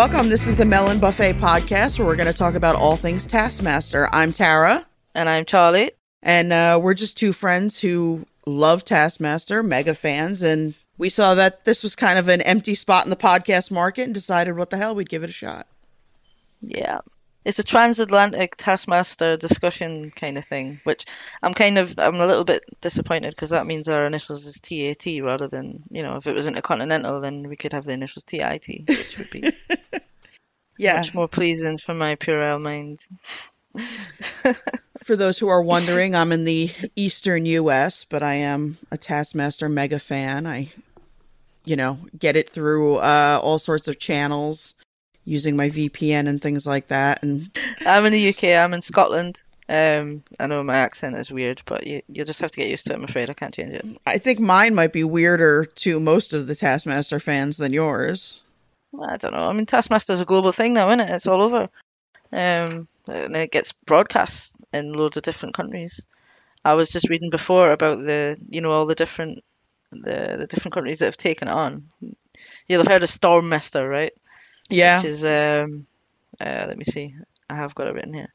[0.00, 0.30] Welcome.
[0.30, 4.08] This is the Melon Buffet podcast where we're going to talk about all things Taskmaster.
[4.14, 5.90] I'm Tara, And I'm Charlie.
[6.22, 11.66] and uh, we're just two friends who love Taskmaster, mega fans, and we saw that
[11.66, 14.78] this was kind of an empty spot in the podcast market and decided what the
[14.78, 15.66] hell we'd give it a shot.
[16.62, 17.00] Yeah.
[17.44, 21.06] It's a transatlantic Taskmaster discussion kind of thing, which
[21.42, 25.22] I'm kind of I'm a little bit disappointed because that means our initials is TAT
[25.22, 28.88] rather than you know if it was intercontinental then we could have the initials TIT,
[28.88, 29.52] which would be
[30.80, 31.00] Yeah.
[31.00, 33.00] much more pleasing for my puerile mind.
[35.04, 39.68] For those who are wondering, I'm in the eastern U.S., but I am a Taskmaster
[39.68, 40.46] mega fan.
[40.46, 40.72] I,
[41.64, 44.74] you know, get it through uh, all sorts of channels
[45.24, 47.22] using my VPN and things like that.
[47.22, 47.50] And
[47.86, 48.44] I'm in the UK.
[48.44, 49.42] I'm in Scotland.
[49.68, 52.86] Um, I know my accent is weird, but you you just have to get used
[52.86, 52.96] to it.
[52.96, 53.86] I'm afraid I can't change it.
[54.04, 58.40] I think mine might be weirder to most of the Taskmaster fans than yours.
[59.00, 59.48] I don't know.
[59.48, 61.10] I mean, Taskmaster is a global thing now, isn't it?
[61.10, 61.68] It's all over.
[62.32, 66.04] Um, and it gets broadcast in loads of different countries.
[66.64, 69.44] I was just reading before about the, you know, all the different,
[69.92, 71.88] the the different countries that have taken it on.
[72.66, 74.12] You'll have heard of Stormester, right?
[74.70, 74.98] Yeah.
[74.98, 75.86] Which is, um,
[76.40, 77.14] uh, let me see.
[77.48, 78.32] I have got it written here.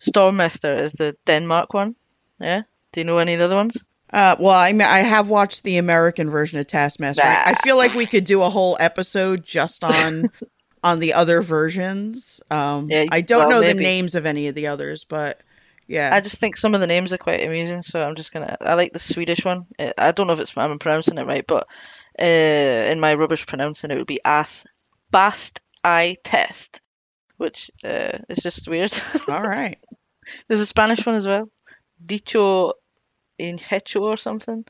[0.00, 1.96] Stormester is the Denmark one.
[2.40, 2.62] Yeah.
[2.92, 3.88] Do you know any of the other ones?
[4.10, 7.24] Uh, well, I mean, I have watched the American version of Taskmaster.
[7.24, 10.30] I, I feel like we could do a whole episode just on
[10.84, 12.40] on the other versions.
[12.50, 15.40] Um, Yeah, I don't well, know the names of any of the others, but
[15.88, 18.56] yeah, I just think some of the names are quite amusing, so I'm just gonna.
[18.60, 19.66] I like the Swedish one.
[19.78, 21.66] Uh, I don't know if it's I'm pronouncing it right, but
[22.20, 24.64] uh, in my rubbish pronouncing, it would be as
[25.14, 26.80] Bäst i test,
[27.36, 28.92] which uh, is just weird.
[29.28, 29.78] all right.
[30.48, 31.48] There's a Spanish one as well,
[32.04, 32.72] dicho
[33.38, 34.64] in hecho or something,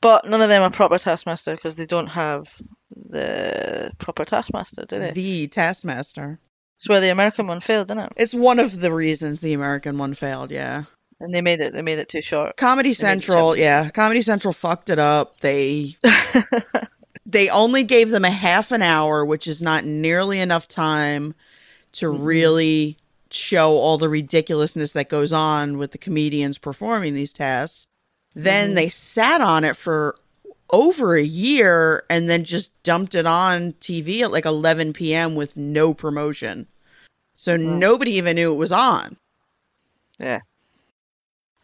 [0.00, 2.52] but none of them are proper Taskmaster because they don't have
[2.94, 5.12] the proper Taskmaster, do they?
[5.12, 6.38] The Taskmaster.
[6.78, 8.12] It's where the American one failed, didn't it?
[8.16, 10.50] It's one of the reasons the American one failed.
[10.50, 10.84] Yeah.
[11.20, 11.72] And they made it.
[11.72, 12.58] They made it too short.
[12.58, 15.40] Comedy Central, yeah, Comedy Central fucked it up.
[15.40, 15.96] They
[17.26, 21.34] they only gave them a half an hour, which is not nearly enough time
[21.92, 22.22] to mm-hmm.
[22.22, 22.96] really
[23.30, 27.88] show all the ridiculousness that goes on with the comedians performing these tasks.
[28.34, 28.74] Then mm-hmm.
[28.76, 30.16] they sat on it for
[30.70, 35.34] over a year and then just dumped it on TV at like 11 p.m.
[35.34, 36.68] with no promotion.
[37.34, 39.16] So nobody even knew it was on.
[40.18, 40.40] Yeah.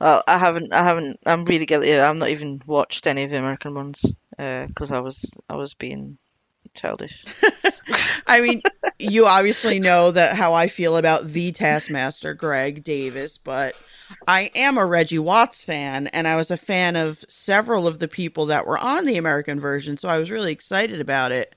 [0.00, 0.72] Well, I haven't.
[0.72, 1.18] I haven't.
[1.24, 1.94] I'm really guilty.
[1.94, 5.74] I've not even watched any of the American ones Uh, because I was I was
[5.74, 6.18] being
[6.74, 7.24] childish.
[8.26, 8.62] I mean,
[8.98, 13.74] you obviously know that how I feel about the Taskmaster, Greg Davies, but
[14.26, 18.08] I am a Reggie Watts fan, and I was a fan of several of the
[18.08, 21.54] people that were on the American version, so I was really excited about it.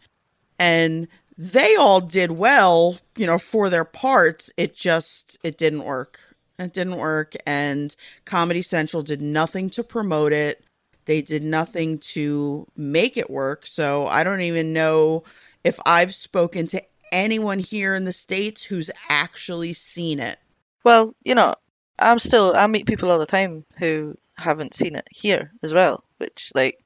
[0.57, 1.07] And
[1.38, 4.50] they all did well, you know, for their parts.
[4.57, 6.19] It just it didn't work.
[6.57, 10.63] It didn't work, and Comedy Central did nothing to promote it.
[11.05, 13.66] They did nothing to make it work.
[13.67, 15.23] So I don't even know
[15.63, 20.38] if I've spoken to anyone here in the States who's actually seen it.
[20.83, 21.55] Well, you know,
[21.97, 22.55] I'm still.
[22.55, 26.79] I meet people all the time who haven't seen it here as well, which like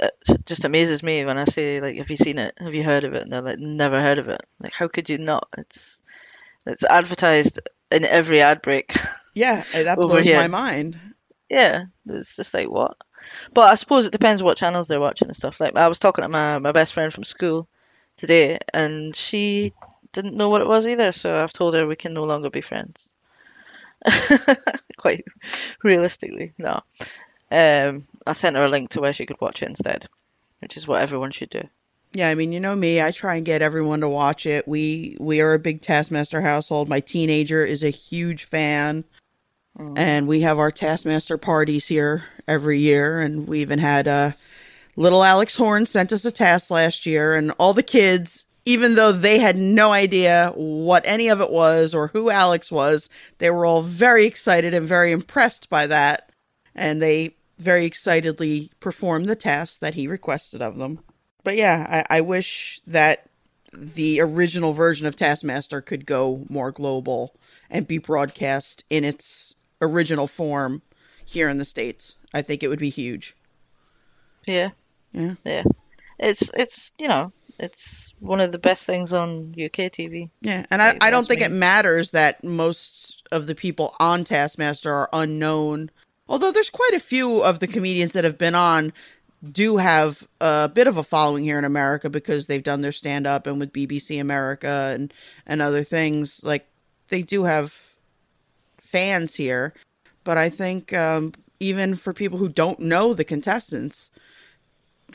[0.00, 0.08] uh,
[0.46, 2.54] just amazes me when I say like, "Have you seen it?
[2.58, 5.10] Have you heard of it?" And they're like, "Never heard of it." Like, how could
[5.10, 5.48] you not?
[5.58, 6.02] It's
[6.66, 7.60] it's advertised
[7.90, 8.94] in every ad break.
[9.34, 10.98] Yeah, that blows my mind.
[11.50, 12.96] Yeah, it's just like what?
[13.54, 15.60] But I suppose it depends what channels they're watching and stuff.
[15.60, 17.68] Like I was talking to my my best friend from school
[18.16, 19.72] today, and she
[20.12, 21.12] didn't know what it was either.
[21.12, 23.10] So I've told her we can no longer be friends.
[24.96, 25.24] Quite
[25.82, 26.80] realistically, no.
[27.50, 30.08] Um, I sent her a link to where she could watch it instead,
[30.60, 31.62] which is what everyone should do.
[32.14, 34.68] Yeah, I mean, you know me, I try and get everyone to watch it.
[34.68, 36.88] We we are a big Taskmaster household.
[36.88, 39.04] My teenager is a huge fan.
[39.78, 44.32] And we have our Taskmaster parties here every year and we even had uh
[44.96, 49.12] little Alex Horne sent us a task last year and all the kids even though
[49.12, 53.08] they had no idea what any of it was or who Alex was,
[53.38, 56.30] they were all very excited and very impressed by that.
[56.74, 61.00] And they very excitedly performed the task that he requested of them.
[61.44, 63.28] But yeah, I, I wish that
[63.72, 67.34] the original version of Taskmaster could go more global
[67.68, 69.51] and be broadcast in its
[69.82, 70.80] original form
[71.24, 72.16] here in the States.
[72.32, 73.36] I think it would be huge.
[74.46, 74.70] Yeah,
[75.12, 75.34] Yeah.
[75.44, 75.64] yeah.
[76.18, 80.30] It's it's you know it's one of the best things on UK TV.
[80.40, 81.46] Yeah, and I, I don't think me.
[81.46, 85.90] it matters that most of the people on Taskmaster are unknown.
[86.28, 88.92] Although there's quite a few of the comedians that have been on
[89.50, 93.26] do have a bit of a following here in America because they've done their stand
[93.26, 95.12] up and with BBC America and
[95.46, 96.66] and other things like
[97.08, 97.74] they do have
[98.92, 99.74] fans here.
[100.22, 104.10] But I think um, even for people who don't know the contestants,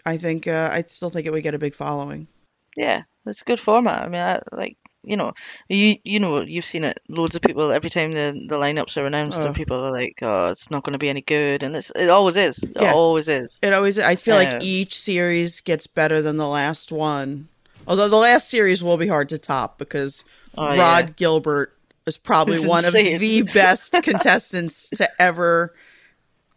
[0.06, 2.28] I think uh, I still think it would get a big following.
[2.76, 4.04] Yeah, it's a good format.
[4.04, 5.32] I mean, I, like you know,
[5.70, 7.00] you you know, you've seen it.
[7.08, 9.46] Loads of people every time the the lineups are announced, Oh.
[9.46, 12.10] and people are like, "Oh, it's not going to be any good," and it's it
[12.10, 12.60] always is.
[12.64, 12.92] It Yeah.
[12.92, 13.50] always is.
[13.62, 17.48] It always I feel like each series gets better than the last one.
[17.88, 20.26] Although the last series will be hard to top because
[20.58, 21.14] Oh, Rhod yeah.
[21.16, 21.77] Gilbert
[22.08, 25.76] is probably is one of the best contestants to ever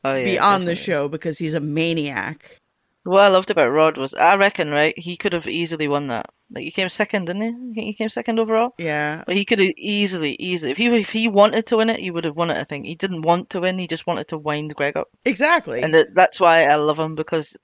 [0.02, 2.58] Oh, yeah, be on the show because he's a maniac.
[3.04, 6.30] What I loved about Rhod was, I reckon, right, he could have easily won that.
[6.50, 7.82] Like he came second, didn't he?
[7.86, 8.74] He came second overall.
[8.78, 9.24] Yeah.
[9.26, 12.10] But he could have easily, easily, if he if he wanted to win it, he
[12.10, 12.56] would have won it.
[12.56, 15.82] I think he didn't want to win; he just wanted to wind Greg up, Exactly.
[15.82, 17.56] and that, that's why I love him because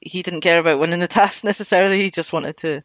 [0.00, 2.00] he didn't care about winning the task necessarily.
[2.00, 2.82] He just wanted to,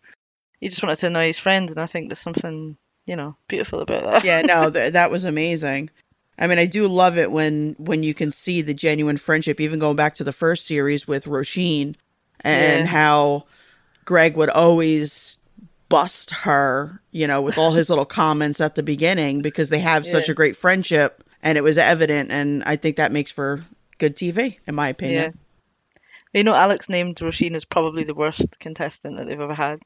[0.62, 3.80] he just wanted to annoy his friends, and I think there's something, you know, beautiful
[3.82, 4.24] about that.
[4.24, 5.90] yeah, no, th- that was amazing.
[6.38, 9.80] I mean, I do love it when when you can see the genuine friendship, even
[9.80, 11.96] going back to the first series with Roisin,
[12.42, 12.92] and Yeah.
[12.92, 13.46] how
[14.06, 15.38] Greg would always
[15.90, 20.08] bust her, you know, with all his little comments at the beginning because they have
[20.08, 22.32] such a great friendship, and it was evident.
[22.32, 23.64] And I think that makes for
[24.00, 24.92] good TV, in my Yeah.
[24.92, 25.40] opinion.
[26.34, 29.80] You know, Alex named Roisin as probably the worst contestant that they've ever had.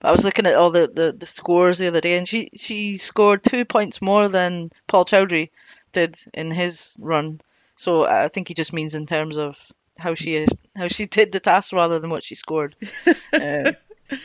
[0.00, 2.50] But I was looking at all the, the, the scores the other day, and she,
[2.54, 5.50] she scored two points more than Paul Chowdhry
[5.92, 7.40] did in his run.
[7.76, 9.58] So I think he just means in terms of
[9.98, 10.46] how she
[10.76, 12.76] how she did the task rather than what she scored.
[13.06, 13.12] uh,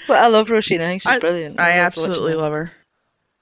[0.07, 0.79] but I love Roisin.
[0.81, 1.59] I think she's I- brilliant.
[1.59, 2.71] I love absolutely love her.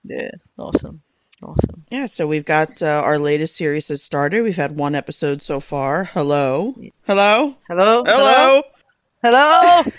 [0.04, 1.01] Yeah, awesome,
[1.44, 1.86] awesome.
[1.92, 4.42] Yeah, so we've got uh, our latest series has started.
[4.44, 6.06] We've had one episode so far.
[6.06, 6.75] Hello,
[7.06, 8.63] hello, Hello, hello.
[9.22, 9.83] hello.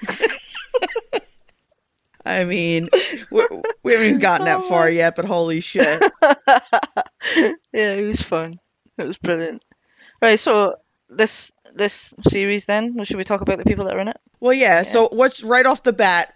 [2.24, 2.88] I mean,
[3.30, 3.46] we,
[3.82, 6.02] we haven't even gotten that far yet, but holy shit.
[6.22, 8.58] yeah, it was fun.
[8.98, 9.64] It was brilliant.
[10.20, 10.76] Right, so
[11.08, 14.20] this this series then, should we talk about the people that are in it?
[14.40, 16.34] Well, yeah, so what's right off the bat?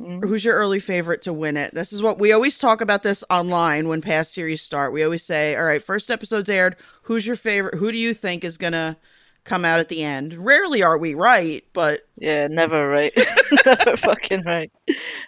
[0.00, 0.24] Mm.
[0.24, 1.74] Who's your early favorite to win it?
[1.74, 4.92] This is what we always talk about this online when past series start.
[4.92, 6.76] We always say, all right, first episode's aired.
[7.02, 7.74] Who's your favorite?
[7.74, 8.96] Who do you think is going to
[9.44, 10.34] come out at the end?
[10.34, 13.12] Rarely are we right, but Yeah, never right.
[13.66, 14.70] never fucking right.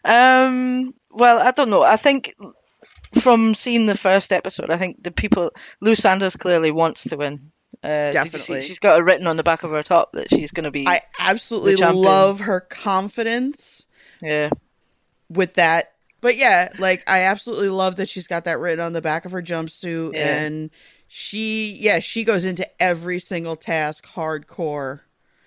[0.05, 1.83] Um, well, I don't know.
[1.83, 2.35] I think
[3.21, 5.51] from seeing the first episode, I think the people
[5.81, 7.51] Lou Sanders clearly wants to win.
[7.83, 8.61] Uh, did you see- Definitely.
[8.63, 10.87] she's got it written on the back of her top that she's going to be.
[10.87, 13.87] I absolutely love her confidence
[14.23, 14.49] yeah,
[15.29, 15.93] with that.
[16.21, 19.33] But yeah, like I absolutely love that she's got that written on the back of
[19.33, 20.37] her jumpsuit Yeah.
[20.45, 20.71] and
[21.17, 24.99] she yeah, she goes into every single task hardcore.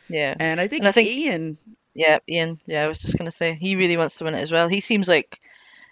[0.08, 0.34] yeah.
[0.40, 1.58] And I think, And I think- Ian
[1.94, 2.62] Yeah, Ian.
[2.66, 4.70] Yeah, I was just gonna say he really wants to win it as well.
[4.70, 5.42] He seems like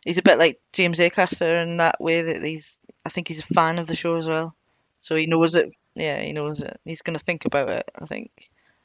[0.05, 2.79] he's a bit like James Acaster in that way that he's.
[3.05, 4.55] I think he's a fan of the show as well,
[5.01, 5.73] so he knows it.
[5.93, 6.79] Yeah, he knows it.
[6.85, 7.91] He's gonna think about it.
[8.01, 8.31] I think.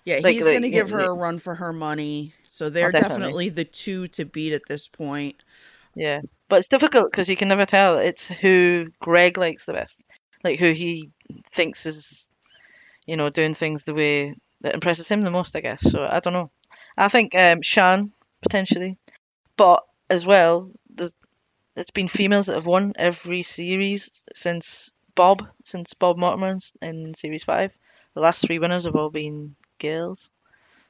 [0.04, 1.08] Yeah, Like- he's like, going to yeah, give her yeah.
[1.08, 2.34] a run for her money.
[2.50, 3.19] So they're oh, definitely.
[3.20, 5.44] definitely the two to beat at this point.
[5.94, 7.98] Yeah, but it's difficult because you can never tell.
[7.98, 10.05] It's who Greg likes the best,
[10.43, 11.11] like who he
[11.44, 12.29] thinks is,
[13.06, 15.56] you know, doing things the way that impresses him the most.
[15.56, 15.91] I guess.
[15.91, 16.51] So I don't know.
[16.97, 18.94] I think um, Sian potentially,
[19.56, 21.15] but as well, there's
[21.77, 27.44] it's been females that have won every series since Bob, since Bob Mortimer in series
[27.44, 27.73] five.
[28.15, 30.31] The last three winners have all been girls.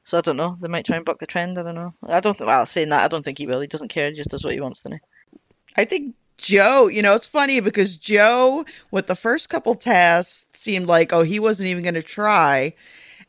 [0.04, 0.56] So I don't know.
[0.60, 1.58] They might try and buck the trend.
[1.58, 1.94] I don't know.
[2.02, 2.36] I don't.
[2.36, 3.60] Think, well, saying that, I don't think he will.
[3.60, 4.10] He doesn't care.
[4.10, 5.38] He just does what he wants, doesn't he?
[5.76, 10.86] I think Joe, you know, it's funny because Joe, with the first couple tasks, seemed
[10.86, 12.74] like, oh, he wasn't even going to try.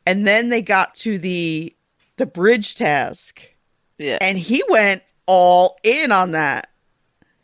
[0.06, 1.76] And then they got to the
[2.18, 3.42] the bridge task,
[3.98, 6.70] Yeah, and he went all in on that.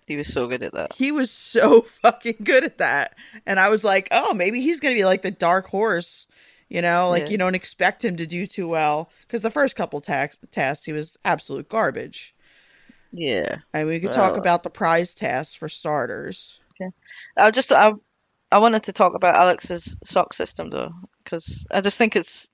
[0.08, 0.94] he was so good at that.
[0.94, 3.16] He was so fucking good at that.
[3.46, 6.28] And I was like, oh, maybe he's going to be like the dark horse,
[6.70, 7.30] you know, like Yeah.
[7.32, 9.10] you don't expect him to do too well.
[9.22, 12.36] Because the first couple tax- tasks, he was absolute garbage.
[13.12, 16.60] Yeah, And we could talk Well- about the prize tasks for starters.
[16.80, 16.92] Okay.
[17.38, 17.92] I just I
[18.52, 20.92] I wanted to talk about Alex's sock system though,
[21.24, 22.50] because I just think it's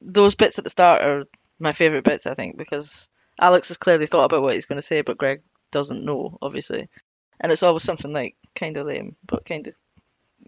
[0.00, 1.24] those bits at the start are
[1.58, 2.26] my favorite bits.
[2.26, 3.10] I think because
[3.40, 6.88] Alex has clearly thought about what he's going to say, but Greg doesn't know, obviously,
[7.40, 9.74] and it's always something like kind of lame, but kind of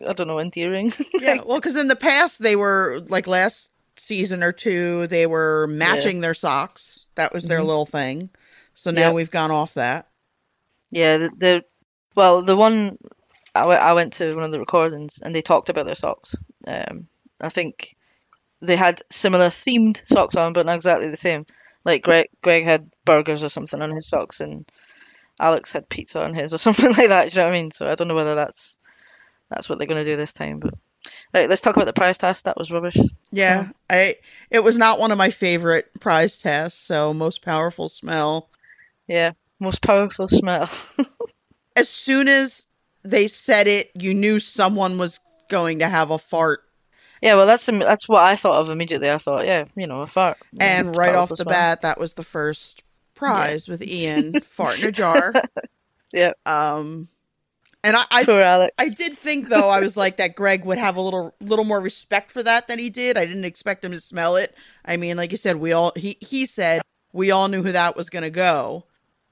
[0.06, 0.92] I don't know, endearing.
[1.14, 5.66] Yeah, well, because in the past, they were like last season or two, they were
[5.66, 7.06] matching their socks.
[7.16, 7.66] That was their Mhm.
[7.66, 8.30] little thing.
[8.74, 9.14] So now Yep.
[9.14, 10.08] we've gone off that.
[10.90, 11.62] Yeah, the, the
[12.14, 12.98] well, the one
[13.54, 16.34] I I went to one of the recordings and they talked about their socks.
[16.66, 17.08] Um,
[17.40, 17.96] I think
[18.62, 21.46] they had similar themed socks on, but not exactly the same.
[21.84, 24.70] Like Greg, Greg had burgers or something on his socks, and
[25.40, 27.30] Alex had pizza on his or something like that.
[27.30, 27.70] Do you know what I mean?
[27.72, 28.78] So I don't know whether that's
[29.50, 30.60] that's what they're going to do this time.
[30.60, 30.74] But
[31.34, 32.46] right, let's talk about the prize test.
[32.46, 32.98] That was rubbish.
[33.32, 34.16] Yeah, I
[34.50, 36.80] it was not one of my favorite prize tests.
[36.80, 38.49] So most powerful smell.
[39.10, 40.70] Yeah, most powerful smell.
[41.76, 42.66] As soon as
[43.02, 46.60] they said it, you knew someone was going to have a fart.
[47.20, 49.10] yeah, well, that's that's what I thought of immediately.
[49.10, 50.38] I thought, yeah, you know, a fart.
[50.52, 51.46] Yeah, And right off the smell.
[51.46, 52.84] bat, that was the first
[53.16, 55.32] prize with Ian fart in a jar.
[56.12, 56.32] Yeah.
[56.44, 57.06] Um,
[57.84, 58.68] and I, I.
[58.78, 61.80] I did think though I was like that Greg would have a little little more
[61.80, 63.16] respect for that than he did.
[63.16, 64.54] I didn't expect him to smell it.
[64.84, 67.96] I mean, like you said, we all he he said we all knew who that
[67.96, 68.86] was going to go.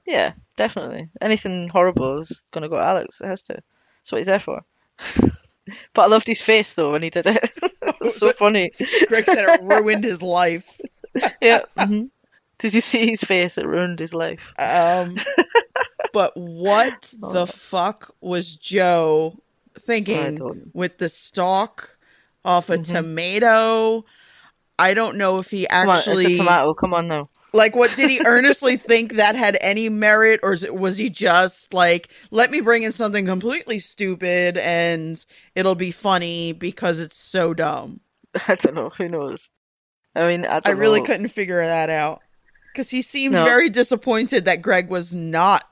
[0.09, 1.09] Yeah, definitely.
[1.21, 3.21] Anything horrible is going to go to Alex.
[3.21, 3.53] It has to.
[3.53, 4.61] That's what he's there for.
[5.93, 7.37] but I loved his face though when he did it.
[7.63, 8.71] it was so funny.
[9.05, 10.79] Greg said it ruined his life.
[11.41, 11.61] Yeah.
[11.77, 12.05] hmm
[12.57, 13.57] Did you see his face?
[13.57, 14.41] It ruined his life.
[14.57, 15.15] Um,
[16.11, 17.33] but what Oh.
[17.33, 19.37] the fuck was Joe
[19.79, 20.41] thinking
[20.73, 21.97] with the stalk
[22.43, 22.85] off a Mhm.
[22.85, 24.05] tomato?
[24.79, 26.73] I don't know if he Come on, it's actually a tomato.
[26.73, 27.29] Come on now.
[27.53, 31.73] Like what did he earnestly think that had any merit or it, was he just
[31.73, 35.25] like let me bring in something completely stupid and
[35.55, 37.99] it'll be funny because it's so dumb.
[38.47, 38.89] I don't know.
[38.89, 39.51] Who knows?
[40.15, 41.05] I mean, I, I really know.
[41.05, 42.21] couldn't figure that out
[42.75, 43.45] cuz he seemed No.
[43.45, 45.63] very disappointed that Greg was not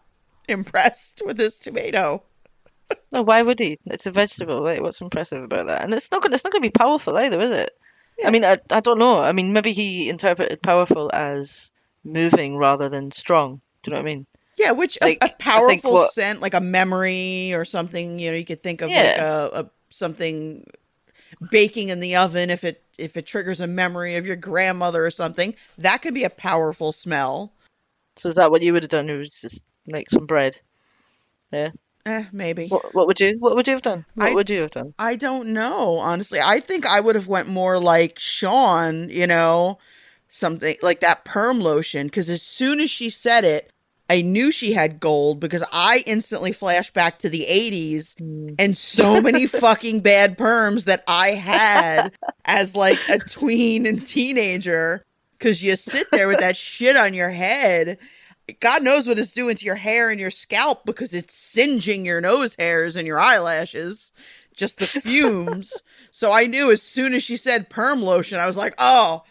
[0.48, 2.24] impressed with his tomato.
[3.12, 3.78] No, why would he?
[3.88, 4.62] It's a vegetable.
[4.64, 5.84] Like, what's impressive about that?
[5.84, 6.36] And it's not gonna.
[6.36, 7.72] It's not gonna be powerful either, is it?
[8.18, 8.28] Yeah.
[8.28, 9.20] I mean, I, I don't know.
[9.22, 11.72] I mean, maybe he interpreted powerful as
[12.04, 13.62] moving rather than strong.
[13.84, 14.26] Do you know what I mean?
[14.58, 18.38] Yeah, which Like, a, a powerful what- scent, like a memory or something, you know,
[18.38, 20.66] you could think of like a, a something
[21.52, 25.12] baking in the oven if it if it triggers a memory of your grandmother or
[25.12, 25.54] something.
[25.78, 27.54] That could be a powerful smell.
[28.16, 29.10] So is that what you would have done?
[29.10, 30.60] It was just like some bread.
[31.52, 31.70] Yeah.
[32.08, 32.68] Eh, maybe.
[32.70, 34.06] What What would you What would you have done?
[34.16, 34.94] What I- would you have done?
[34.98, 36.40] I don't know, honestly.
[36.42, 39.78] I think I would have went more like Sian, you know,
[40.30, 43.72] something like that perm lotion because as soon as she said it,
[44.10, 48.16] I knew she had gold because I instantly flashed back to the 80s
[48.58, 52.14] and so many fucking bad perms that I had
[52.46, 55.04] as like a tween and teenager
[55.38, 57.98] because you sit there with that shit on your head.
[58.60, 62.22] God knows what it's doing to your hair and your scalp because it's singeing your
[62.22, 64.12] nose hairs and your eyelashes.
[64.56, 65.82] Just the fumes.
[66.12, 69.24] so I knew as soon as she said perm lotion, I was like, oh,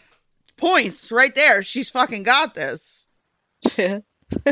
[0.55, 1.63] points right there.
[1.63, 3.05] She's fucking got this.
[3.77, 3.99] Yeah.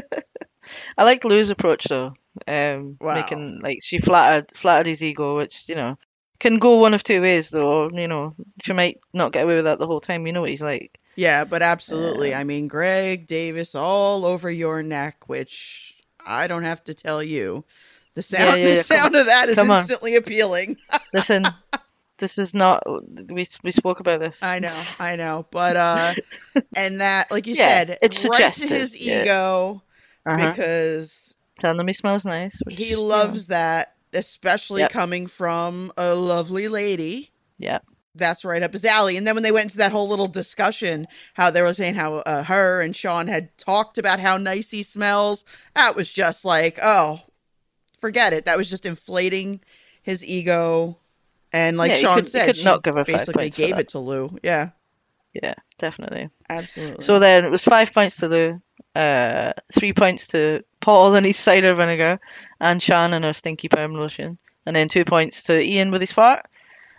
[0.97, 2.13] I liked Lou's approach though.
[2.47, 3.13] Um, Wow.
[3.13, 5.97] making like she flattered flattered his ego, which you know
[6.39, 7.89] can go one of two ways though.
[7.89, 10.27] You know, she might not get away with that the whole time.
[10.27, 10.99] You know what he's like.
[11.15, 12.33] Yeah, but absolutely.
[12.33, 17.63] I mean, Greg Davies all over your neck, which I don't have to tell you.
[18.15, 19.77] The sound, yeah, the yeah, come sound of that is Come on.
[19.79, 20.77] instantly appealing.
[21.13, 21.53] Listen,
[22.17, 22.83] this is not.
[23.29, 24.41] We we spoke about this.
[24.41, 26.13] I know, I know, but uh,
[26.75, 29.81] and that, like you Yeah, said, it's right to his ego
[30.25, 30.51] Uh-huh.
[30.51, 32.59] because Telling him he smells nice.
[32.65, 34.91] Which, he you know, loves that, especially Yep.
[34.91, 37.31] coming from a lovely lady.
[37.57, 37.79] Yeah.
[38.17, 39.17] That's right up his alley.
[39.17, 42.15] And then when they went into that whole little discussion, how they were saying how
[42.19, 45.43] uh, her and Sian had talked about how nice he smells,
[45.75, 47.19] that was just like, oh,
[47.99, 48.45] forget it.
[48.45, 49.59] That was just inflating
[50.01, 50.97] his ego.
[51.51, 53.99] And like Yeah, Sian could- said, could she not give her basically gave it to
[53.99, 54.37] Lou.
[54.43, 54.69] Yeah,
[55.33, 56.29] Yeah, definitely.
[56.49, 57.03] absolutely.
[57.03, 58.61] So then it was five points to Lou,
[58.95, 62.19] uh, three points to Paul and his cider vinegar,
[62.61, 64.37] and Sian and her stinky perm lotion,
[64.67, 66.45] and then two points to Ian with his fart.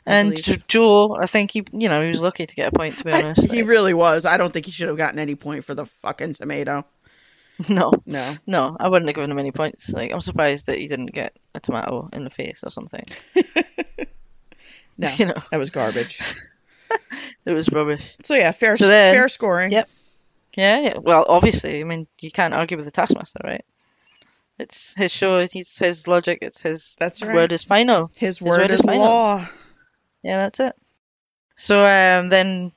[0.05, 0.45] And believe.
[0.45, 2.99] J- Joe, I think he, you know, he was lucky to get a point.
[2.99, 4.25] To be I- honest, he Like, really was.
[4.27, 6.85] I don't think he should have gotten any point for the fucking tomato.
[7.69, 8.35] no, No.
[8.45, 9.93] no, I wouldn't have given him any points.
[9.93, 13.05] Like, I'm surprised that he didn't get a tomato in the face or something.
[14.99, 15.09] No.
[15.19, 16.21] You know, That was garbage.
[17.45, 18.17] it was rubbish.
[18.25, 19.71] So yeah, fair So then- fair scoring.
[19.73, 19.89] Yep.
[20.57, 20.95] Yeah, yeah.
[20.99, 23.65] Well, obviously, I mean, you can't argue with the Taskmaster, right?
[24.59, 25.37] It's his show.
[25.39, 26.39] It's his logic.
[26.43, 27.35] It's his That's right.
[27.35, 28.11] word is final.
[28.17, 29.03] His word word is is final.
[29.05, 29.49] law.
[30.23, 30.75] Yeah, that's it.
[31.57, 32.73] So um, then,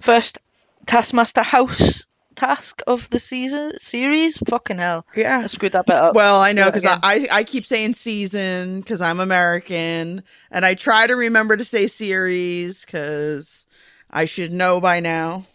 [0.00, 0.38] first
[0.86, 4.36] Taskmaster House task of the season series.
[4.48, 5.46] Fucking hell, I Yeah.
[5.46, 6.14] screwed that bit up.
[6.14, 10.74] Well, I know because I, I I keep saying season because I'm American, and I
[10.74, 13.66] try to remember to say series because
[14.10, 15.46] I should know by now.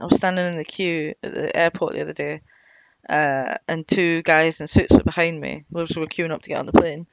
[0.00, 2.42] I was standing in the queue at the airport the other day,
[3.08, 5.64] uh, and two guys in suits were behind me.
[5.70, 7.06] We were queuing up to get on the plane,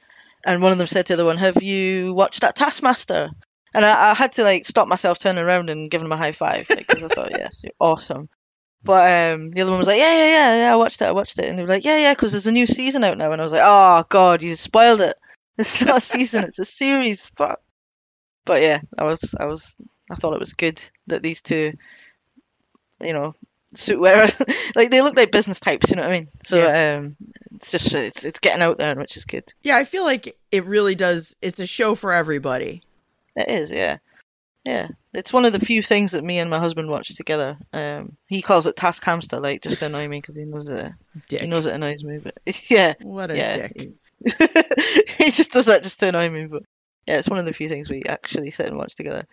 [0.44, 3.30] and one of them said to the other one, "Have you watched that Taskmaster?"
[3.74, 6.32] And I, I had to like stop myself turning around and giving him a high
[6.32, 8.28] five because I thought, yeah, you're awesome.
[8.84, 11.12] But um, the other one was like, yeah, yeah, yeah, yeah, I watched it, I
[11.12, 13.30] watched it, and they were like, yeah, yeah, because there's a new season out now,
[13.30, 15.16] and I was like, oh god, you spoiled it.
[15.58, 17.26] It's not a season, it's a series.
[17.36, 17.60] Fuck.
[18.46, 19.76] But yeah, I was, I was,
[20.10, 21.74] I thought it was good that these two,
[23.00, 23.34] you know,
[23.74, 24.36] suit wearers,
[24.76, 26.28] like they look like business types, you know what I mean?
[26.42, 27.16] So um,
[27.54, 29.52] it's just it's it's getting out there, which is good.
[29.62, 31.36] Yeah, I feel like it really does.
[31.42, 32.82] It's a show for everybody.
[33.36, 33.98] It is, yeah.
[34.64, 37.58] Yeah, it's one of the few things that me and my husband watch together.
[37.72, 40.92] Um, he calls it Task Hamster, like just to annoy me because he knows it.
[41.28, 41.40] Dick.
[41.40, 42.38] He knows it annoys me, but
[42.70, 43.56] yeah, What a yeah.
[43.68, 43.90] dick.
[45.18, 46.46] he just does that just to annoy me.
[46.46, 46.62] But
[47.06, 49.26] yeah, it's one of the few things we actually sit and watch together.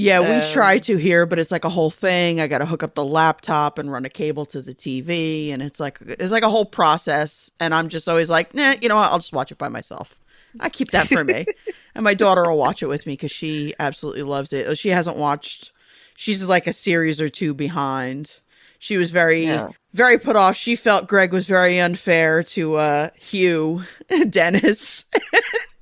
[0.00, 2.40] Yeah, we Um, try to here, but it's like a whole thing.
[2.40, 5.62] I got to hook up the laptop and run a cable to the TV, and
[5.62, 7.50] it's like it's like a whole process.
[7.60, 9.10] And I'm just always like, nah, you know what?
[9.12, 10.18] I'll just watch it by myself.
[10.58, 11.44] I keep that for me,
[11.94, 14.76] and my daughter will watch it with me because she absolutely loves it.
[14.78, 15.72] She hasn't watched.
[16.16, 18.40] She's like a series or two behind.
[18.78, 19.68] She was very Yeah.
[19.92, 20.56] very put off.
[20.56, 23.82] She felt Greg was very unfair to uh Hugh
[24.30, 25.04] Dennis.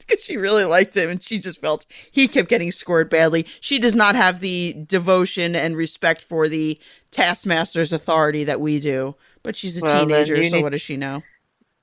[0.09, 3.47] Because she really liked him and she just felt he kept getting scored badly.
[3.61, 6.79] She does not have the devotion and respect for the
[7.11, 9.15] Taskmaster's authority that we do.
[9.43, 11.23] But she's a Well, teenager, so need- what does she know?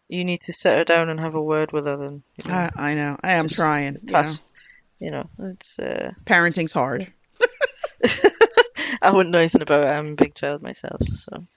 [0.07, 1.97] You need to sit her down and have a word with her.
[1.97, 3.17] Then you know, I, I know.
[3.23, 3.97] I am trying.
[4.03, 4.37] You know,
[4.99, 5.79] you know it's.
[5.79, 7.11] Uh, parenting's hard.
[9.01, 9.87] I wouldn't know anything about it.
[9.89, 11.47] I'm a big child myself, so.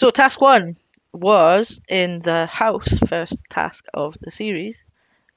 [0.00, 0.76] So task one
[1.12, 4.84] was in the house first task of the series,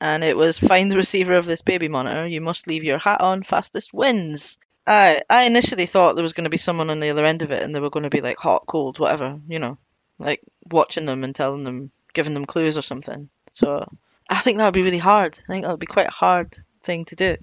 [0.01, 2.27] and it was find the receiver of this baby monitor.
[2.27, 3.43] You must leave your hat on.
[3.43, 4.59] Fastest wins.
[4.85, 7.51] I I initially thought there was going to be someone on the other end of
[7.51, 9.77] it, and they were going to be like hot, cold, whatever, you know,
[10.19, 13.29] like watching them and telling them, giving them clues or something.
[13.51, 13.85] So
[14.29, 15.37] I think that would be really hard.
[15.47, 17.37] I think that would be quite a hard thing to do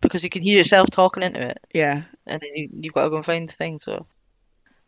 [0.00, 2.02] because you can hear yourself talking into it Yeah.
[2.26, 3.78] and then you, you've got to go and find the thing.
[3.78, 4.06] So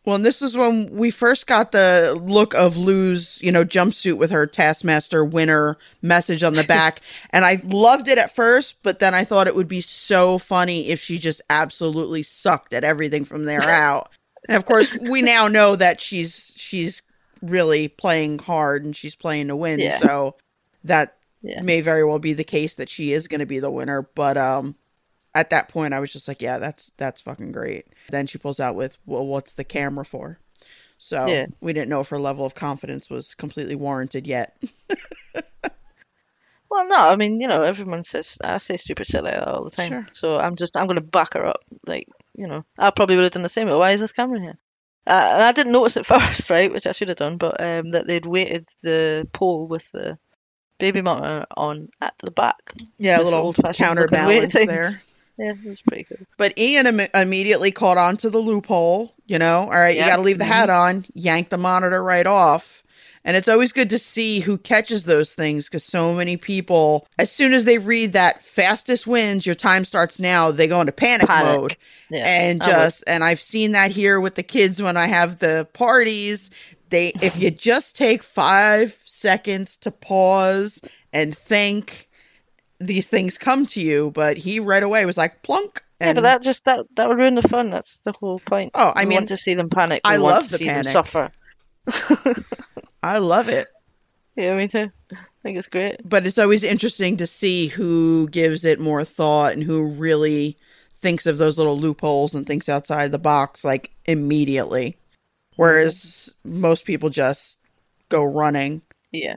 [0.05, 4.17] Well, and this is when we first got the look of Lou's, you know, jumpsuit
[4.17, 7.01] with her Taskmaster winner message on the back.
[7.29, 10.89] and I loved it at first, but then I thought it would be so funny
[10.89, 14.09] if she just absolutely sucked at everything from there out.
[14.47, 17.03] And of course, we now know that she's she's
[17.43, 19.79] really playing hard and she's playing to win.
[19.81, 19.97] Yeah.
[19.97, 20.35] So
[20.83, 21.61] that Yeah.
[21.61, 24.35] may very well be the case that she is going to be the winner, but
[24.37, 24.75] um
[25.33, 27.87] at that point I was just like, yeah, that's that's fucking great.
[28.09, 30.39] Then she pulls out with, well, what's the camera for?
[30.97, 31.45] So Yeah.
[31.61, 34.61] we didn't know if her level of confidence was completely warranted yet.
[36.69, 39.63] well, no, I mean you know everyone says I say stupid shit like that all
[39.63, 39.89] the time.
[39.89, 40.07] Sure.
[40.13, 41.63] So I'm just I'm gonna back her up.
[41.87, 43.67] Like you know I probably would have done the same.
[43.67, 44.57] But why is this camera here?
[45.07, 47.91] Uh, and I didn't notice at first, right, which I should have done, but um,
[47.91, 50.17] that they'd weighted the pole with the
[50.77, 52.73] baby monitor on at the back.
[52.97, 55.01] Yeah, a little counterbalance there.
[55.41, 56.25] Yeah, it was pretty good.
[56.37, 59.13] But Ian Im- immediately caught on to the loophole.
[59.25, 60.97] You know, all right, you got to leave the hat mm-hmm.
[60.97, 62.83] on, yank the monitor right off.
[63.23, 67.31] And it's always good to see who catches those things because so many people, as
[67.31, 71.27] soon as they read that fastest wins, your time starts now, they go into panic,
[71.27, 71.45] Panic.
[71.45, 71.77] mode.
[72.09, 75.67] Yeah, and just, and I've seen that here with the kids when I have the
[75.73, 76.49] parties.
[76.89, 80.81] They, if you just take five seconds to pause
[81.13, 82.09] and think,
[82.81, 84.11] these things come to you.
[84.13, 85.83] But he right away was like plunk.
[85.99, 87.69] yeah, but that just that that would ruin the fun.
[87.69, 88.71] That's the whole point.
[88.75, 90.01] Oh, I We mean, want to see them panic.
[90.03, 90.93] I We want love to the see panic.
[90.93, 91.31] them suffer.
[93.03, 93.67] I love it.
[94.37, 94.89] Yeah, me too.
[95.11, 95.97] I think it's great.
[96.07, 100.55] But it's always interesting to see who gives it more thought and who really
[101.01, 104.91] thinks of those little loopholes and thinks outside the box like immediately.
[104.91, 105.61] Mm-hmm.
[105.61, 107.57] Whereas most people just
[108.07, 108.81] go running.
[109.11, 109.35] Yeah.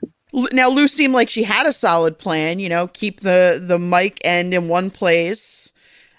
[0.52, 4.18] Now Lou seemed like she had a solid plan, you know, keep the the mic
[4.24, 5.70] end in one place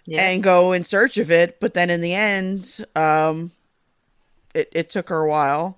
[0.05, 0.29] Yeah.
[0.29, 3.51] and go in search of it, but then in the end um
[4.53, 5.77] it, it took her a while.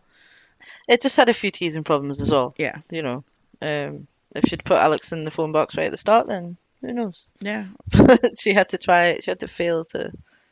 [0.87, 2.53] It just had a few teasing problems as well.
[2.57, 2.77] Yeah.
[2.91, 3.23] You know,
[3.61, 6.93] um, if she'd put Alex in the phone box right at the start, then who
[6.93, 7.25] knows?
[7.39, 7.65] Yeah.
[8.37, 9.23] she had to try it.
[9.23, 10.11] She had to fail to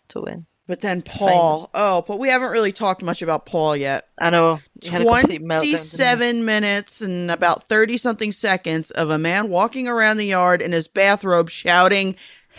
[0.10, 0.45] to win.
[0.67, 1.69] But then Paul.
[1.75, 4.08] Oh, but we haven't really talked much about Paul yet.
[4.19, 4.60] I know.
[4.82, 5.58] He had a complete meltdown.
[5.58, 5.71] didn't he?
[5.71, 10.71] 27 minutes and about 30 something seconds of a man walking around the yard in
[10.71, 12.15] his bathrobe shouting,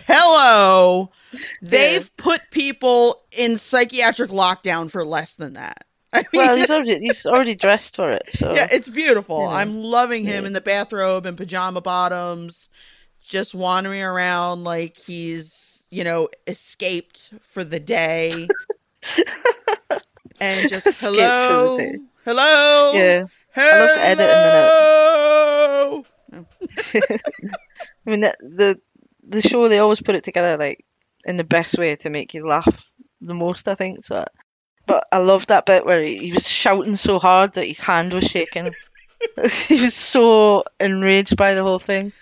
[0.07, 1.11] Hello!
[1.61, 5.85] They've put people in psychiatric lockdown for less than that.
[6.13, 8.23] I mean, Well, he's already he's already dressed for it.
[8.31, 9.41] So yeah, it's beautiful.
[9.41, 10.47] you know, I'm loving him yeah.
[10.47, 12.69] in the bathrobe and pajama bottoms,
[13.23, 18.49] just wandering around like he's, you know, escaped for the day.
[20.41, 21.79] and just Escaped hello,
[22.25, 23.25] hello, yeah.
[23.53, 23.87] hello.
[23.87, 24.67] love to edit in the
[28.07, 28.81] I mean, the, the
[29.29, 30.85] the show they always put it together like
[31.25, 32.89] in the best way to make you laugh
[33.21, 33.69] the most.
[33.69, 34.25] I think so.
[34.87, 38.13] But I loved that bit where he, he was shouting so hard that his hand
[38.13, 38.75] was shaking.
[39.67, 42.13] he was so enraged by the whole thing.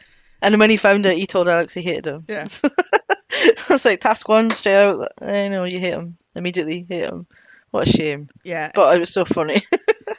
[0.45, 2.25] And then when he found it, he told Alex he hated him.
[2.29, 2.47] Yeah.
[3.33, 5.09] I was like, task one, straight out.
[5.21, 6.17] I know you hate him.
[6.35, 7.27] Immediately hate him.
[7.71, 8.29] What a shame.
[8.45, 8.71] Yeah.
[8.75, 9.61] But it was so funny.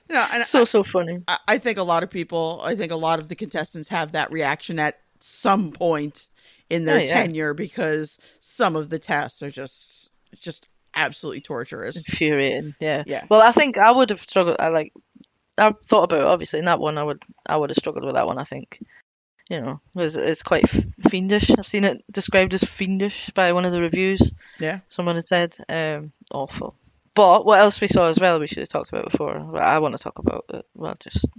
[0.10, 1.20] No, and so, so funny.
[1.28, 4.14] I, I think a lot of people, I think a lot of the contestants have
[4.14, 6.28] that reaction at some point
[6.70, 7.14] in their Oh, yeah.
[7.14, 10.10] tenure because some of the tests are just
[10.40, 11.98] just absolutely torturous.
[11.98, 12.74] Infuriating.
[12.80, 13.04] Yeah.
[13.06, 13.26] Yeah.
[13.30, 14.58] Well, I think I would have struggled.
[14.60, 14.92] I like.
[15.58, 16.98] I thought about it, obviously in that one.
[16.98, 17.22] I would.
[17.46, 18.40] I would have struggled with that one.
[18.40, 18.80] I think.
[19.50, 20.68] You know, it's, it's quite
[21.10, 21.52] fiendish.
[21.52, 24.34] I've seen it described as fiendish by one of the reviews.
[24.60, 24.80] Yeah.
[24.88, 26.76] Someone has said, um, awful.
[27.14, 28.40] But what else we saw as well?
[28.40, 29.38] We should have talked about before.
[29.62, 30.46] I want to talk about.
[30.74, 31.30] Well, just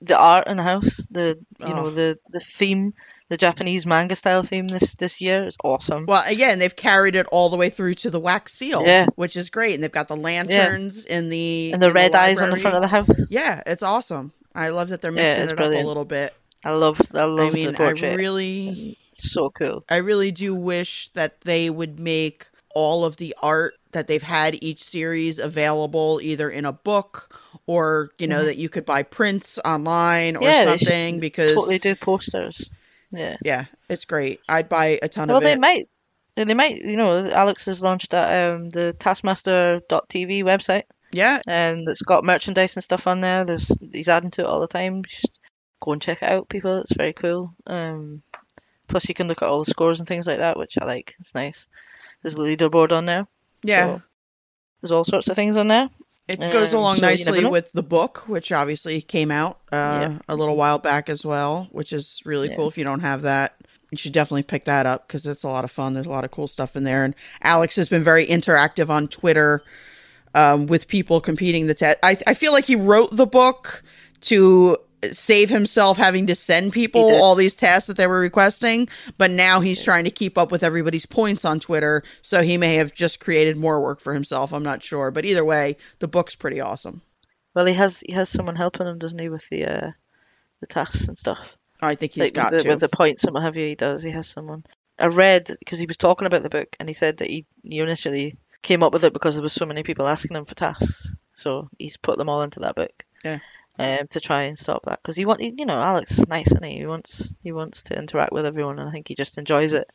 [0.00, 1.06] the art in the house.
[1.10, 1.90] The you know Oh.
[1.90, 2.94] the the theme,
[3.28, 6.06] the Japanese manga style theme this this year is awesome.
[6.06, 9.06] Well, again, they've carried it all the way through to the wax seal, Yeah.
[9.16, 12.38] which is great, and they've got the lanterns in the and the in red eyes
[12.38, 13.08] on the front of the house.
[13.28, 14.32] Yeah, it's awesome.
[14.54, 16.32] I love that they're mixing it's it up a little bit.
[16.64, 17.00] I love.
[17.14, 18.16] I love I mean, the I portrait.
[18.16, 18.98] really,
[19.32, 19.84] so cool.
[19.88, 24.62] I really do wish that they would make all of the art that they've had
[24.62, 28.46] each series available either in a book or you know Mhm.
[28.46, 32.70] that you could buy prints online or Yeah, something because Totally do posters.
[33.12, 33.36] Yeah.
[33.42, 34.40] yeah, it's great.
[34.48, 35.46] I'd buy a ton Well, of it.
[35.46, 35.88] Well, they might.
[36.34, 36.82] They might.
[36.82, 42.76] You know, Alex has launched that um the Taskmaster.tv website, Yeah, and it's got merchandise
[42.76, 43.44] and stuff on there.
[43.44, 45.02] There's he's adding to it all the time.
[45.80, 46.78] Go and check it out, people.
[46.78, 47.54] It's very cool.
[47.66, 48.22] Um,
[48.88, 51.14] plus you can look at all the scores and things like that, which I like.
[51.18, 51.68] It's nice.
[52.22, 53.26] There's a leaderboard on there.
[53.62, 53.86] yeah.
[53.96, 54.02] so
[54.80, 55.88] there's all sorts of things on there.
[56.28, 60.18] It goes Um, along so nicely with the book, which obviously came out uh, Yeah.
[60.28, 62.56] a little while back as well, which is really Yeah.
[62.56, 62.68] cool.
[62.68, 63.54] If you don't have that,
[63.90, 65.94] you should definitely pick that up because it's a lot of fun.
[65.94, 67.04] There's a lot of cool stuff in there.
[67.04, 69.62] And Alex has been very interactive on Twitter
[70.34, 71.98] um, with people competing the test.
[72.02, 73.84] I, I feel like he wrote the book
[74.22, 74.76] to
[75.12, 79.60] save himself having to send people all these tasks that they were requesting, but now
[79.60, 83.20] he's trying to keep up with everybody's points on Twitter, so he may have just
[83.20, 84.52] created more work for himself.
[84.52, 87.02] I'm not sure, but either way, the book's pretty awesome.
[87.54, 89.90] Well, he has he has someone helping him, doesn't he, with the uh
[90.60, 91.56] the tasks and stuff.
[91.80, 92.70] I think he's like got with the, to.
[92.70, 94.02] with the points and what have you, he does.
[94.02, 94.64] He has someone.
[94.98, 97.80] I read because he was talking about the book, and he said that he, he
[97.80, 101.14] initially came up with it because there was so many people asking him for tasks,
[101.34, 103.04] so he's put them all into that book.
[103.24, 103.38] Yeah.
[103.78, 106.64] Um, to try and stop that because he want you know Alex is nice, isn't
[106.64, 106.78] he?
[106.78, 109.90] He wants he wants to interact with everyone, and I think he just enjoys it.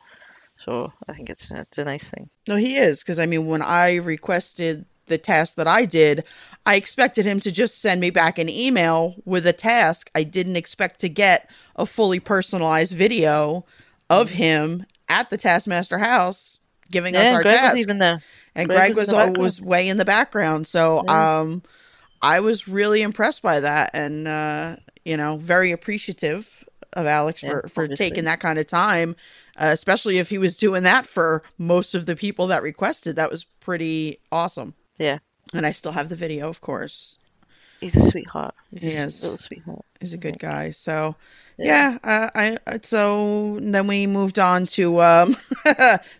[0.56, 2.30] So I think it's it's a nice thing.
[2.48, 6.24] No, he is because I mean, when I requested the task that I did,
[6.64, 10.10] I expected him to just send me back an email with a task.
[10.14, 13.64] I didn't expect to get a fully personalized video
[14.10, 14.36] of Mm-hmm.
[14.36, 16.58] him at the Taskmaster house
[16.90, 17.76] giving us our Greg task.
[17.78, 18.22] even there.
[18.54, 20.66] and Greg Greg was was was way in the background.
[20.66, 21.26] So Yeah.
[21.40, 21.62] um,
[22.22, 27.50] I was really impressed by that, and uh, you know, very appreciative of Alex Yeah,
[27.50, 27.96] for for obviously.
[27.96, 29.16] taking that kind of time,
[29.56, 33.16] uh, especially if he was doing that for most of the people that requested.
[33.16, 34.74] That was pretty awesome.
[34.98, 35.18] Yeah.
[35.54, 37.18] And I still have the video, of course.
[37.80, 38.54] He's a sweetheart.
[38.70, 39.84] He's He a little sweetheart.
[40.02, 40.72] He's a good guy.
[40.72, 41.16] So
[41.58, 45.36] yeah, uh, I I- so then we moved on to um,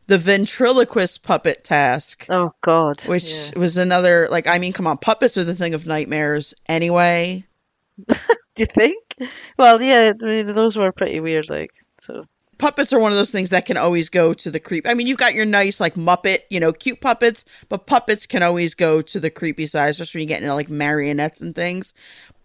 [0.07, 2.27] the ventriloquist puppet task.
[2.31, 3.01] Oh God.
[3.07, 3.59] which Yeah.
[3.59, 7.45] was another like I mean, come on, puppets are the thing of nightmares anyway.
[8.09, 8.15] Do
[8.59, 9.03] you think?
[9.59, 11.51] Well, yeah, I mean, those were pretty weird.
[11.51, 12.25] Like, so
[12.63, 14.87] Puppets are one of those things that can always go to the creep.
[14.87, 18.45] I mean, you've got your nice like Muppet, you know, cute puppets, but puppets can
[18.45, 21.93] always go to the creepy side, especially when you get into like marionettes and things.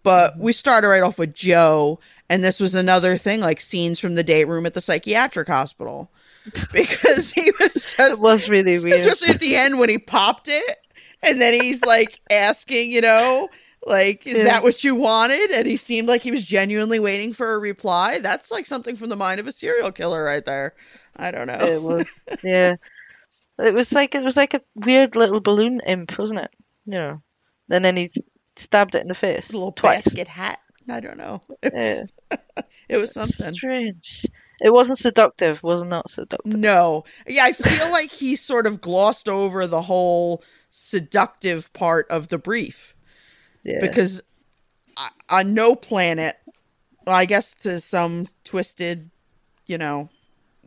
[0.02, 4.16] But we started right off with Joe, and this was another thing, like scenes from
[4.16, 6.10] the day room at the psychiatric hospital,
[6.72, 8.98] because he was it just was really weird.
[8.98, 10.78] especially at the end when he popped it
[11.22, 13.48] and then he's like asking you know
[13.88, 14.44] like is Yeah.
[14.44, 18.18] that what you wanted and he seemed like he was genuinely waiting for a reply
[18.18, 20.74] that's like something from the mind of a serial killer right there
[21.16, 22.06] i don't know It was,
[22.44, 22.74] yeah.
[23.58, 26.50] It was like it was like a weird little balloon imp, wasn't it?
[26.86, 27.22] You know.
[27.70, 28.10] And then he
[28.54, 30.04] stabbed it in the face a little twice.
[30.04, 30.58] basket hat
[30.90, 32.40] i don't know it was,
[32.88, 34.26] it was something Strange.
[34.60, 35.62] It wasn't seductive.
[35.62, 36.54] Was not seductive.
[36.56, 42.28] no yeah i feel like he sort of glossed over the whole seductive part of
[42.28, 42.94] the brief
[43.62, 43.80] Yeah.
[43.80, 44.22] because
[45.28, 46.36] on no planet,
[47.06, 49.10] well, I guess to some twisted,
[49.66, 50.08] you know,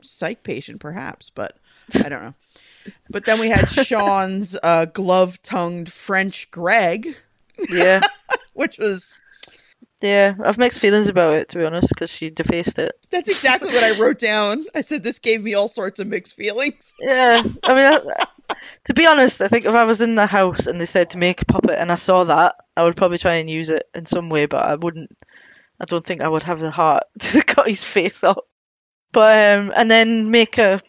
[0.01, 1.57] psych patient, perhaps, but
[2.03, 2.33] I don't know.
[3.09, 7.15] But then we had Sian's uh, glove tongued French Greg,
[7.69, 8.01] yeah.
[8.53, 9.19] which was
[10.01, 12.93] Yeah, I've mixed feelings about it to be honest, because she defaced it.
[13.11, 14.65] That's exactly what I wrote down.
[14.73, 16.93] I said this gave me all sorts of mixed feelings.
[16.99, 18.25] Yeah, I mean, I,
[18.85, 21.17] to be honest, I think if I was in the house and they said to
[21.17, 24.05] make a puppet and I saw that, I would probably try and use it in
[24.05, 25.11] some way, but I wouldn't.
[25.79, 28.37] I don't think I would have the heart to cut his face off.
[29.11, 30.81] But um, and then make a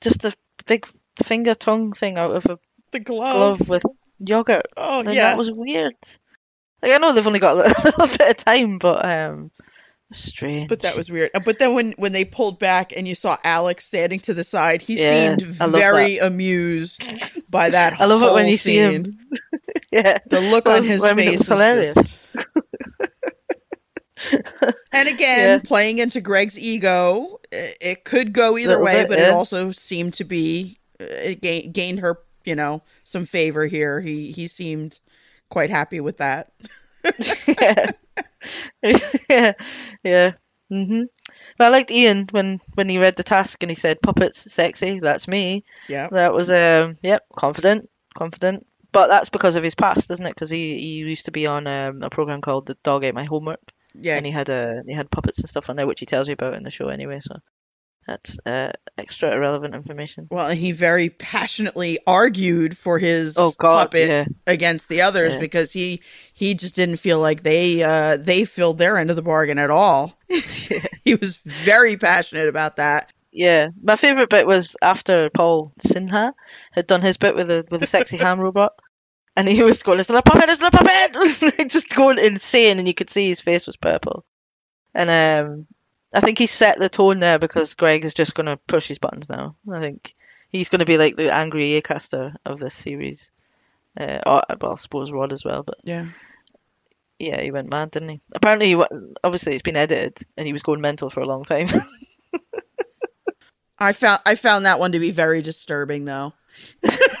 [0.00, 0.34] just a
[0.66, 0.86] big
[1.22, 2.58] finger tongue thing out of a
[2.92, 3.58] The glove.
[3.58, 3.82] glove with
[4.18, 4.66] yogurt.
[4.76, 5.30] oh yeah.
[5.30, 5.94] that was weird.
[6.82, 9.50] Like I know they've only got a little bit of time, but um,
[10.12, 10.68] strange.
[10.68, 11.30] But that was weird.
[11.34, 14.44] Uh, But then when when they pulled back and you saw Alex standing to the
[14.44, 17.08] side, he Yeah, seemed very amused
[17.48, 19.18] by that I love it when you see him.
[19.92, 20.18] yeah.
[20.30, 21.94] The look on his face was was hilarious.
[21.94, 22.18] just.
[24.92, 25.58] and again, Yeah.
[25.64, 30.24] playing into Greg's ego, it could go either way, bit, but it also seemed to
[30.24, 34.00] be uh, it gained gained her, you know, some favor here.
[34.00, 35.00] He he seemed
[35.50, 36.52] quite happy with that.
[37.46, 37.90] Yeah.
[39.30, 39.52] yeah.
[40.02, 40.32] Yeah.
[40.72, 41.06] Mhm.
[41.58, 44.98] But I liked Ian when when he read the task and he said puppets sexy,
[45.00, 45.62] that's me.
[45.88, 48.66] Yeah, That was um yep, confident, confident.
[48.92, 50.34] But that's because of his past, isn't it?
[50.34, 53.24] Because he, he used to be on um, a program called The Dog Ate My
[53.24, 53.60] Homework,
[53.94, 54.16] yeah.
[54.16, 56.32] and he had a he had puppets and stuff on there, which he tells you
[56.32, 57.20] about in the show anyway.
[57.20, 57.36] So
[58.06, 60.28] that's uh, extra irrelevant information.
[60.30, 65.40] Well, he very passionately argued for his Oh God, puppet yeah, against the others Yeah.
[65.40, 69.22] because he he just didn't feel like they uh they filled their end of the
[69.22, 70.16] bargain at all.
[71.04, 73.12] he was very passionate about that.
[73.32, 73.68] yeah.
[73.82, 76.32] My favorite bit was after Paul Sinha
[76.72, 78.72] had done his bit with the with the sexy ham robot,
[79.36, 80.48] and he was going, "It's not a puppet!
[80.48, 84.24] It's not a puppet!" just going insane, and you could see his face was purple.
[84.94, 85.66] And um,
[86.16, 88.98] I think he set the tone there because Greg is just going to push his
[88.98, 89.54] buttons now.
[89.70, 90.14] I think
[90.48, 93.30] he's going to be like the angry Acaster of this series.
[93.98, 96.06] Uh, or, well, I suppose Rhod as well, but Yeah.
[97.18, 98.20] yeah, he went mad, didn't he?
[98.34, 98.82] Apparently, he,
[99.22, 101.66] obviously, it's been edited, and he was going mental for a long time.
[103.78, 106.32] I found I found that one to be very disturbing though.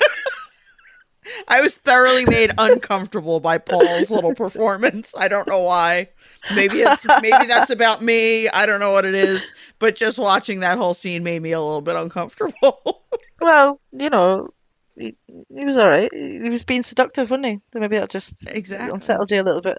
[1.48, 5.14] I was thoroughly made uncomfortable by Paul's little performance.
[5.16, 6.08] I don't know why.
[6.50, 8.48] Maybe it's maybe that's about me.
[8.48, 11.60] I don't know what it is, but just watching that whole scene made me a
[11.60, 13.04] little bit uncomfortable.
[13.40, 14.48] well, you know,
[14.96, 16.12] he, he was all right.
[16.12, 17.60] He was being seductive, wasn't he?
[17.72, 18.90] So maybe that just exactly.
[18.92, 19.78] unsettled you a little bit.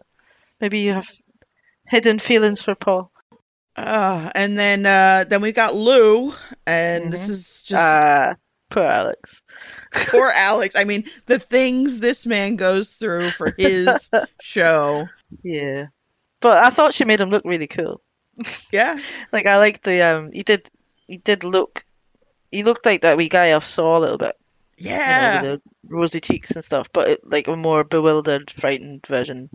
[0.60, 1.06] Maybe you have
[1.88, 3.12] hidden feelings for Paul.
[3.76, 6.34] Uh, and then uh, then we got Lou,
[6.66, 7.30] and this Mhm.
[7.30, 8.34] is just Ah,
[8.70, 9.46] poor Alex.
[10.10, 10.76] poor Alex.
[10.76, 14.10] I mean, the things this man goes through for his
[14.42, 15.08] show.
[15.44, 15.88] Yeah,
[16.42, 18.02] but I thought she made him look really cool.
[18.72, 18.98] Yeah,
[19.34, 20.70] Like I like the um, he did
[21.08, 21.86] he did look,
[22.52, 24.36] he looked like that wee guy off Saw a little bit.
[24.78, 25.42] you know, yeah.
[25.42, 29.50] with the rosy cheeks and stuff, but it, like a more bewildered, frightened version.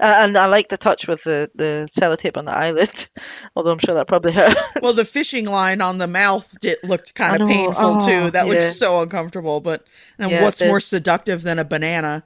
[0.00, 3.06] Uh, and I like the touch with the, the sellotape on the eyelid,
[3.56, 4.56] although I'm sure that probably hurt.
[4.80, 8.30] Well, the fishing line on the mouth did, looked kind of painful Oh, too.
[8.30, 8.70] That looked yeah.
[8.70, 9.60] so uncomfortable.
[9.60, 9.84] But
[10.18, 12.24] and Yeah, what's more seductive than a banana?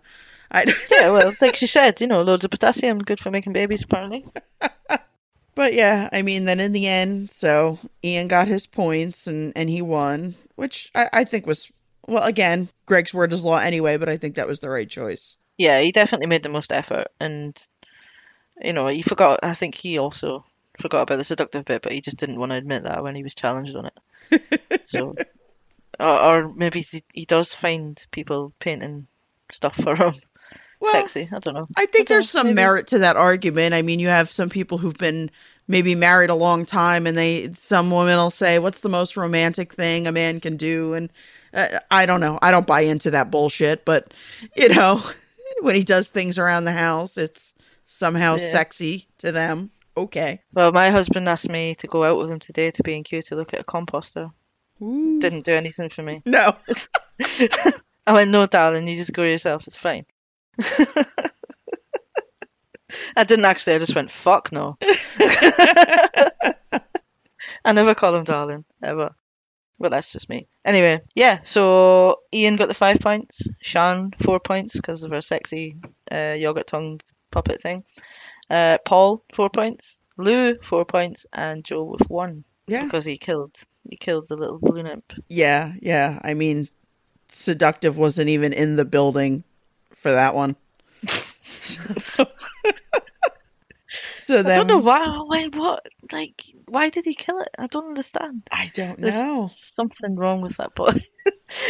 [0.50, 3.82] I, yeah, well, like she said, you know, loads of potassium, good for making babies,
[3.82, 4.26] apparently.
[5.54, 9.70] but yeah, I mean, then in the end, so Ian got his points and and
[9.70, 11.70] he won, which I, I think was
[12.06, 12.22] well.
[12.24, 15.36] Again, Greg's word is law anyway, but I think that was the right choice.
[15.58, 17.56] Yeah, he definitely made the most effort, and
[18.62, 19.40] you know, he forgot.
[19.42, 20.44] I think he also
[20.80, 23.22] forgot about the seductive bit, but he just didn't want to admit that when he
[23.22, 23.98] was challenged on it.
[24.84, 25.18] So,
[26.00, 29.08] or, or maybe he, he does find people painting
[29.52, 30.12] stuff for him
[30.80, 31.28] Well, sexy.
[31.32, 31.68] I don't know.
[31.76, 32.54] I think Okay, there's some maybe.
[32.54, 33.74] merit to that argument.
[33.74, 35.30] I mean, you have some people who've been
[35.68, 39.74] maybe married a long time, and they some women will say, "What's the most romantic
[39.74, 41.12] thing a man can do?" And
[41.54, 42.38] uh, I don't know.
[42.42, 44.14] I don't buy into that bullshit, but
[44.56, 45.02] you know,
[45.60, 48.50] when he does things around the house, it's somehow Yeah.
[48.50, 49.70] sexy to them.
[49.96, 50.40] Okay.
[50.54, 53.52] Well, my husband asked me to go out with him today to B&Q to look
[53.52, 54.32] at a composter.
[54.80, 55.20] Ooh.
[55.20, 56.22] Didn't do anything for me.
[56.24, 56.56] No.
[58.06, 59.66] I went, no, darling, you just go yourself.
[59.66, 60.06] It's fine.
[63.16, 63.74] I didn't actually.
[63.74, 64.76] I just went, fuck no.
[67.64, 69.14] I never call him darling, ever.
[69.82, 70.44] But that's just me.
[70.64, 73.42] Anyway, yeah, so Ian got the five points.
[73.62, 75.74] Sian, four points because of her sexy
[76.10, 77.82] uh, yogurt tongued puppet thing.
[78.48, 80.00] Uh, Paul, four points.
[80.16, 81.26] Lou, four points.
[81.32, 82.84] And Joe with one Yeah.
[82.84, 83.56] because he killed
[83.90, 85.14] he killed the little blue imp.
[85.28, 85.72] Yeah.
[85.82, 86.20] Yeah.
[86.22, 86.68] I mean,
[87.28, 89.42] seductive wasn't even in the building
[89.96, 90.54] for that one.
[91.18, 92.24] so
[94.30, 97.48] I then don't know why, why, what, like, why did he kill it?
[97.58, 98.42] I don't understand.
[98.52, 99.50] I don't There's- know.
[99.60, 100.92] Something wrong with that boy.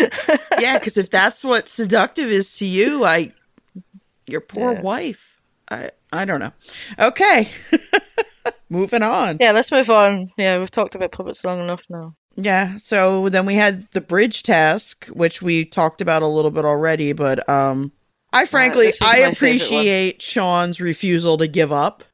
[0.61, 3.33] yeah, because if that's what seductive is to you, I,
[4.27, 4.81] your poor Yeah.
[4.81, 5.41] wife.
[5.71, 6.53] I I don't know.
[6.99, 7.49] Okay.
[8.69, 9.37] Moving on.
[9.41, 10.29] Yeah, let's move on.
[10.38, 12.15] Yeah, we've talked about puppets long enough now.
[12.37, 16.65] Yeah, so then we had the bridge task, which we talked about a little bit
[16.65, 17.93] already, but um
[18.33, 19.33] I frankly this was I my favorite one.
[19.33, 22.05] appreciate Sian's refusal to give up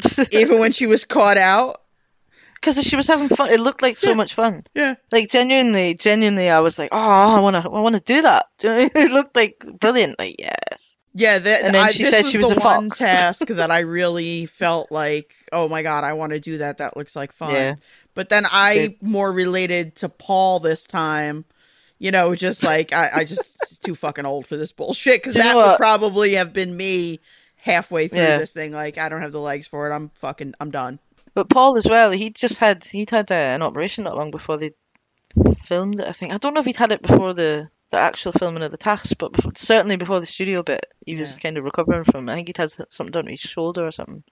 [0.32, 1.78] even when she was caught out.
[2.54, 3.50] Because she was having fun.
[3.50, 4.14] It looked like so Yeah.
[4.14, 4.64] much fun.
[4.72, 4.94] Yeah.
[5.10, 8.46] Like genuinely, genuinely, I was like, oh, I want to, I want to do that.
[8.58, 9.06] Do you know what I mean?
[9.08, 10.18] It looked like brilliant.
[10.18, 10.96] Like yes.
[11.14, 14.90] Yeah, that, And then I, this was she the one task that I really felt
[14.92, 16.78] like, oh my god, I want to do that.
[16.78, 17.54] That looks like fun.
[17.54, 17.74] Yeah.
[18.14, 21.44] But then I more related to Paul this time.
[21.98, 25.56] You know, just like I, I just too fucking old for this bullshit because that
[25.56, 27.20] would probably have been me
[27.62, 28.38] halfway through Yeah.
[28.38, 28.72] this thing.
[28.72, 29.94] Like I don't have the legs for it.
[29.94, 30.54] I'm fucking.
[30.60, 30.98] I'm done.
[31.34, 32.10] But Paul as well.
[32.10, 34.72] He just had he'd had uh, an operation not long before they
[35.64, 36.06] filmed it.
[36.08, 38.70] I think I don't know if he'd had it before the the actual filming of
[38.70, 41.42] the task, but bef- certainly before the studio bit, he was Yeah.
[41.42, 42.28] kind of recovering from.
[42.28, 44.22] I think he'd had something done to his shoulder or something,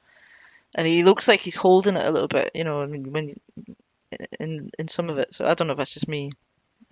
[0.75, 2.51] and he looks like he's holding it a little bit.
[2.55, 3.35] You know, when
[4.41, 5.33] in in some of it.
[5.35, 6.33] So I don't know if that's just me,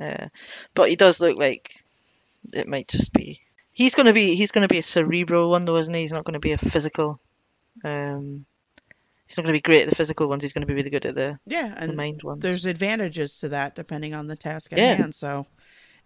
[0.00, 0.28] uh,
[0.74, 1.74] but he does look like
[2.52, 3.40] it might just be.
[3.78, 6.00] He's gonna be he's gonna be a cerebral one though, isn't he?
[6.00, 7.20] He's not gonna be a physical.
[7.84, 8.44] Um,
[9.28, 10.42] he's not gonna be great at the physical ones.
[10.42, 12.42] He's gonna be really good at the, Yeah, the and mind ones.
[12.42, 14.96] there's advantages to that depending on the task at Yeah.
[14.96, 15.14] hand.
[15.14, 15.46] So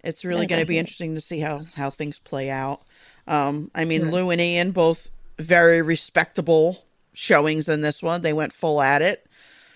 [0.04, 2.82] it's really Yeah, going to be interesting to see how how things play out.
[3.26, 4.10] Um, I mean, Yeah.
[4.10, 8.20] Lou and Ian both very respectable showings in this one.
[8.20, 9.26] They went full at it.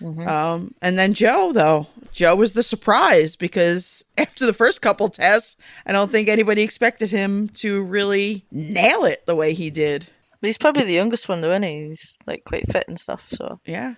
[0.01, 0.27] Mhm.
[0.27, 5.55] Um, and then Joe though, Joe was the surprise because after the first couple tests,
[5.85, 10.07] I don't think anybody expected him to really nail it the way he did.
[10.39, 11.87] But he's probably the youngest one though, isn't he?
[11.89, 13.25] He's like quite fit and stuff.
[13.31, 13.95] So, Yeah.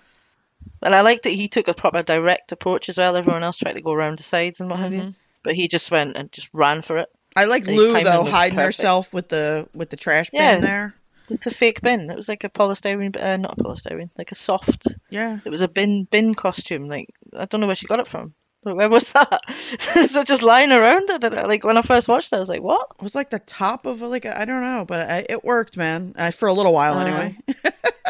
[0.81, 3.15] and I like that he took a proper direct approach as well.
[3.17, 5.15] Everyone else tried to go around the sides and what have you, Mhm.
[5.43, 7.09] but he just went and just ran for it.
[7.35, 8.77] I like His Lou though hiding perfect.
[8.77, 10.95] herself with the with the trash bin there.
[11.29, 12.09] Like a fake bin.
[12.09, 14.87] It was like a polystyrene, uh, not a polystyrene, like a soft.
[15.09, 15.39] Yeah.
[15.45, 16.87] It was a bin bin costume.
[16.87, 18.33] Like I don't know where she got it from.
[18.63, 19.39] But where was that?
[19.95, 21.09] Is it just lying around?
[21.09, 23.29] I don't- Like when I first watched it, I was like, "What?" It was like
[23.29, 26.13] the top of like I I don't know, but I, it worked, man.
[26.17, 27.37] Uh, for a little while Uh, anyway.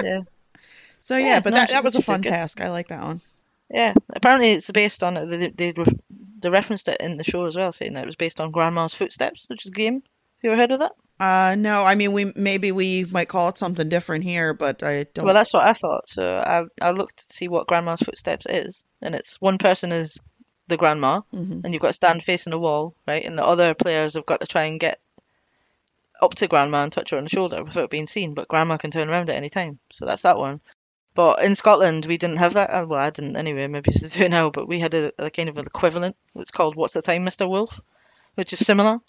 [0.04, 0.22] yeah.
[1.02, 2.62] So yeah, Yeah, but no, that that was a fun task.
[2.62, 3.22] I like that one.
[3.72, 3.94] Yeah.
[4.16, 5.26] Apparently, it's based on it.
[5.56, 5.84] They they,
[6.40, 8.94] they referenced it in the show as well, saying that it was based on Grandma's
[8.94, 9.96] Footsteps, which is a game.
[9.96, 10.92] Have you ever heard of that?
[11.20, 15.04] Uh, no, I mean we maybe we might call it something different here, but I
[15.14, 15.26] don't.
[15.26, 16.08] Well, that's what I thought.
[16.08, 20.18] So I I looked to see what Grandma's Footsteps is, and it's one person is
[20.68, 21.64] the grandma, Mhm.
[21.66, 23.26] and you've got to stand facing a wall, right?
[23.26, 25.00] And the other players have got to try and get
[26.22, 28.92] up to Grandma and touch her on the shoulder without being seen, but Grandma can
[28.92, 29.80] turn around at any time.
[29.92, 30.62] So that's that one.
[31.16, 32.70] But in Scotland, we didn't have that.
[32.70, 33.68] uh, Well, I didn't anyway.
[33.68, 36.16] Maybe you do it now, but we had a, a kind of an equivalent.
[36.36, 37.50] It's called "What's the Time, Mr.
[37.50, 37.80] Wolf,"
[38.36, 39.00] which is similar.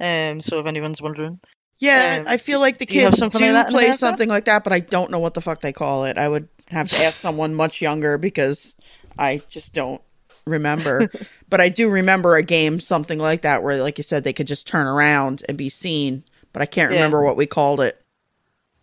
[0.00, 1.38] Um, so if anyone's wondering,
[1.78, 4.72] Yeah, um, I feel like the kids like do that play something like that, but
[4.72, 6.16] I don't know what the fuck they call it.
[6.18, 8.74] I would have to ask someone much younger because
[9.18, 10.00] I just don't
[10.46, 11.08] remember.
[11.50, 14.46] but I do remember a game something like that where, like you said, they could
[14.46, 16.24] just turn around and be seen.
[16.52, 16.96] But I can't Yeah.
[16.96, 18.00] remember what we called it.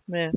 [0.06, 0.30] Yeah.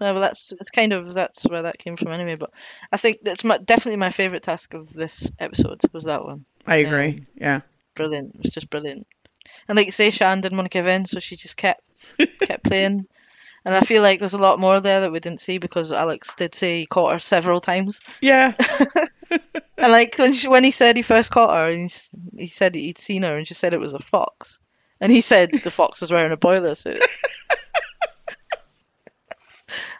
[0.00, 2.34] Well, that's that's kind of that's where that came from anyway.
[2.38, 2.50] But
[2.92, 6.44] I think that's my, definitely my favorite task of this episode was that one.
[6.66, 7.08] I agree.
[7.08, 7.60] Um, yeah.
[7.94, 8.34] Brilliant.
[8.34, 9.06] It was just brilliant.
[9.68, 12.08] And like you say, Sian didn't want to give in, so she just kept
[12.40, 13.06] kept playing.
[13.66, 16.34] And I feel like there's a lot more there that we didn't see because Alex
[16.34, 18.00] did say he caught her several times.
[18.20, 18.52] Yeah.
[19.76, 22.74] And like when she, when he said he first caught her, and he, he said
[22.74, 24.60] he'd seen her, and she said it was a fox,
[25.00, 27.02] and he said the fox was wearing a boiler suit.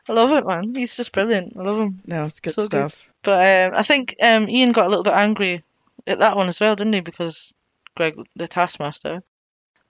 [0.09, 0.75] I love it, man.
[0.75, 1.57] He's just brilliant.
[1.59, 2.01] I love him.
[2.07, 2.69] No, it's good So good.
[2.91, 3.03] stuff.
[3.23, 5.65] But um, I think um, Ian got a little bit angry
[6.07, 7.01] at that one as well, didn't he?
[7.01, 7.55] Because
[7.97, 9.23] Greg, the Taskmaster,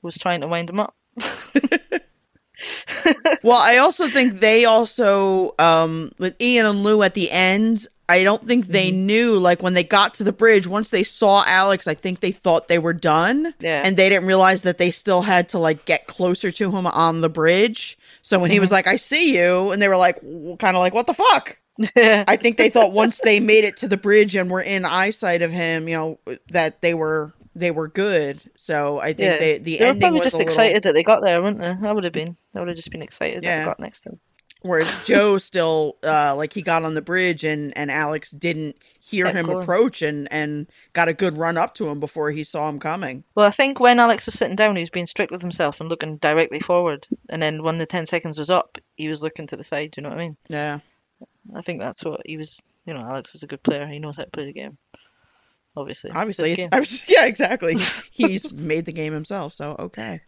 [0.04, 0.94] was trying to wind him up.
[3.42, 8.22] Well, I also think they also um with Ian and Lou at the end, I
[8.24, 9.06] don't think they Mm-hmm.
[9.06, 12.32] knew like when they got to the bridge, once they saw Alex, I think they
[12.32, 13.54] thought they were done.
[13.60, 13.82] Yeah.
[13.84, 17.20] And they didn't realize that they still had to like get closer to him on
[17.20, 17.98] the bridge.
[18.22, 18.60] So when he Mm-hmm.
[18.60, 21.58] was like, "I see you," and they were like kind of like, "What the fuck?"
[21.96, 25.42] I think they thought once they made it to the bridge and were in eyesight
[25.42, 26.18] of him, you know,
[26.50, 28.40] that they were they were good.
[28.56, 29.38] So I think Yeah.
[29.38, 31.42] they the They were ending probably was just a little excited that they got there,
[31.42, 31.88] weren't they?
[31.88, 32.36] I would have been.
[32.54, 33.58] I would have just been excited that Yeah.
[33.60, 34.20] they got next to him.
[34.62, 39.30] Whereas Joe still, uh, like he got on the bridge and, and Alex didn't hear
[39.30, 39.62] him going.
[39.62, 43.24] approach and, and got a good run up to him before he saw him coming.
[43.34, 45.90] Well, I think when Alex was sitting down, he was being strict with himself and
[45.90, 47.06] looking directly forward.
[47.28, 49.90] And then when the 10 seconds was up, he was looking to the side.
[49.90, 50.36] Do you know what I mean?
[50.48, 50.78] Yeah.
[51.54, 52.58] I think that's what he was.
[52.86, 53.86] You know, Alex is a good player.
[53.86, 54.78] He knows how to play the game.
[55.76, 56.10] Obviously.
[56.12, 56.68] Obviously.
[56.72, 57.88] Was, yeah, exactly.
[58.10, 59.54] He's made the game himself.
[59.54, 60.20] So, okay.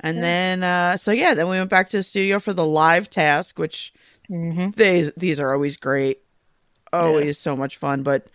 [0.00, 3.10] And then, uh, so yeah, then we went back to the studio for the live
[3.10, 3.92] task, which
[4.28, 6.20] hmm these these are always great,
[6.92, 8.02] always so much fun.
[8.02, 8.28] But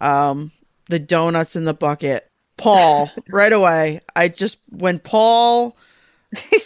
[0.00, 0.52] um,
[0.88, 4.00] the donuts in the bucket, Paul, right away.
[4.16, 5.76] I just when Paul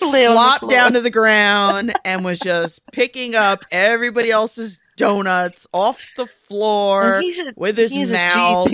[0.03, 4.79] Lay on the flopped down to the ground and was just picking up everybody else's
[4.97, 8.71] donuts off the floor a- with his mouth.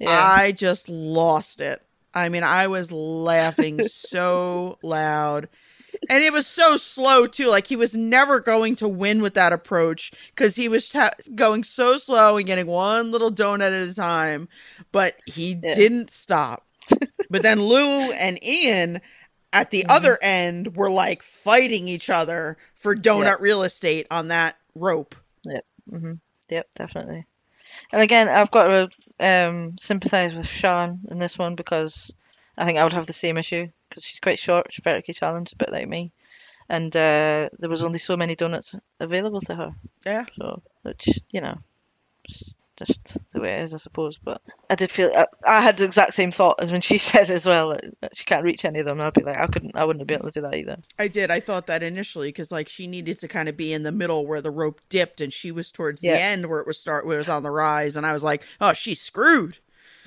[0.00, 0.08] Yeah.
[0.10, 1.82] I just lost it.
[2.14, 5.48] I mean, I was laughing so loud.
[6.08, 7.48] And it was so slow too.
[7.48, 11.62] Like he was never going to win with that approach because he was ta- going
[11.62, 14.48] so slow and getting one little donut at a time.
[14.92, 15.72] But he Yeah.
[15.72, 16.66] didn't stop.
[17.28, 19.00] but then Lou and Ian
[19.52, 19.90] at the Mhm.
[19.90, 23.36] other end were like fighting each other for donut Yeah.
[23.40, 25.14] real estate on that rope.
[25.44, 25.64] Yep.
[25.90, 26.12] hmm
[26.48, 27.26] Yep, definitely.
[27.92, 32.14] And again, I've got to um, sympathise with Sian in this one because
[32.56, 35.54] I think I would have the same issue because she's quite short, she's vertically challenged,
[35.54, 36.12] a bit like me,
[36.68, 39.74] and uh, there was only so many donuts available to her.
[40.06, 40.26] Yeah.
[40.36, 41.58] So, which you know,
[42.24, 42.56] just,
[42.86, 44.18] just the way it is, I suppose.
[44.18, 47.30] But I did feel I, I had the exact same thought as when she said
[47.30, 49.00] as well that she can't reach any of them.
[49.00, 50.78] I'd be like, I couldn't, I wouldn't be able to do that either.
[50.98, 51.30] I did.
[51.30, 54.26] I thought that initially because like she needed to kind of be in the middle
[54.26, 56.14] where the rope dipped, and she was towards Yeah.
[56.14, 58.24] the end where it was start where it was on the rise, and I was
[58.24, 59.58] like, oh, she's screwed.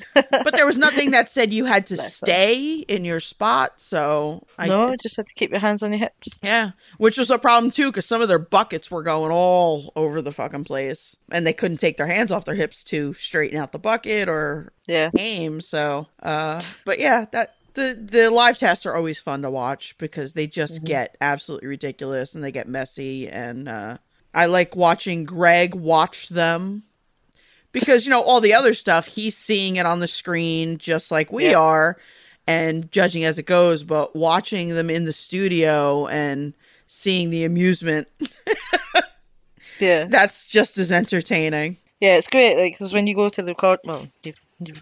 [0.43, 4.67] but there was nothing that said you had to stay in your spot, so I
[4.67, 6.39] no, just had to keep your hands on your hips.
[6.43, 10.21] yeah, which was a problem too because some of their buckets were going all over
[10.21, 13.71] the fucking place, and they couldn't take their hands off their hips to straighten out
[13.71, 15.11] the bucket or Yeah.
[15.15, 15.61] aim.
[15.61, 20.33] So, uh, but yeah, that the the live tests are always fun to watch because
[20.33, 20.85] they just Mhm.
[20.85, 23.29] get absolutely ridiculous and they get messy.
[23.29, 23.97] And uh,
[24.33, 26.83] I like watching Greg watch them
[27.74, 31.32] because you know all the other stuff he's seeing it on the screen just like
[31.32, 31.59] we Yeah.
[31.59, 31.97] are
[32.47, 36.53] and judging as it goes, but watching them in the studio and
[36.88, 38.07] seeing the amusement
[39.80, 40.05] Yeah.
[40.05, 41.78] that's just as entertaining.
[41.99, 42.57] Yeah, it's great.
[42.57, 44.74] Like, because when you go to the record, well, you, you,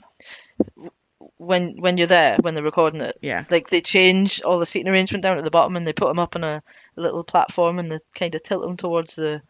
[1.37, 3.45] when when you're there, when they're recording it, Yeah.
[3.49, 6.19] like they change all the seating arrangement down at the bottom, and they put them
[6.19, 6.63] up on a,
[6.97, 9.41] a little platform, and they kind of tilt them towards the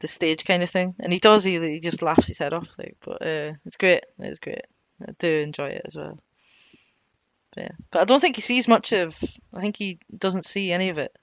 [0.00, 0.94] the stage kind of thing.
[1.00, 1.44] And he does.
[1.44, 2.68] He, he just laughs his head off.
[2.78, 4.04] Like, but uh, it's great.
[4.18, 4.66] It's great.
[5.06, 6.18] I do enjoy it as well.
[7.54, 9.16] But, yeah, but I don't think he sees much of.
[9.52, 11.16] I think he doesn't see any of it,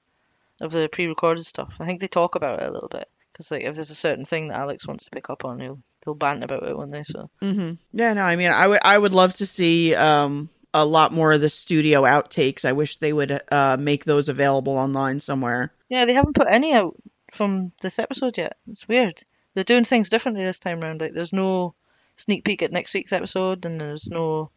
[0.61, 1.73] of the pre-recorded stuff.
[1.79, 3.07] I think they talk about it a little bit.
[3.31, 5.79] Because like if there's a certain thing that Alex wants to pick up on, he'll
[6.03, 7.03] they'll bant about it, won't they?
[7.03, 10.85] So hmm Yeah, no, I mean, I would, I would love to see um, a
[10.85, 12.63] lot more of the studio outtakes.
[12.63, 15.73] I wish they would uh, make those available online somewhere.
[15.89, 16.95] yeah, they haven't put any out
[17.35, 18.57] from this episode yet.
[18.69, 19.23] It's weird.
[19.53, 21.01] They're doing things differently this time around.
[21.01, 21.73] Like there's no
[22.15, 24.49] sneak peek at next week's episode, and there's no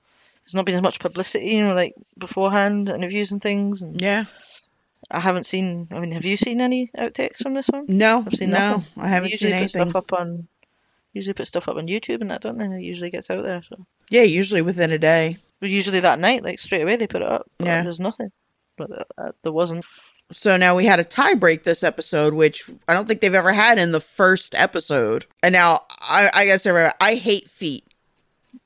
[0.44, 3.82] there's not been as much publicity, you know, like beforehand interviews and things.
[3.82, 4.24] And Yeah,
[5.10, 5.88] I haven't seen.
[5.92, 7.84] I mean, have you seen any outtakes from this one?
[7.88, 9.02] no, I've seen no, nothing.
[9.02, 9.90] I haven't seen anything.
[9.90, 10.48] stuff up on
[11.14, 12.66] usually put stuff up on YouTube and that, don't they?
[12.66, 13.62] It usually gets out there.
[13.62, 13.76] So
[14.10, 15.36] Yeah, usually within a day.
[15.60, 17.50] but usually that night, like straight away, they put it up.
[17.58, 17.82] Yeah.
[17.82, 18.30] there's nothing.
[18.76, 19.84] But uh, there wasn't.
[20.30, 23.52] So now we had a tie break this episode, which I don't think they've ever
[23.52, 25.24] had in the first episode.
[25.42, 27.86] And now I, I gotta say, I hate feet.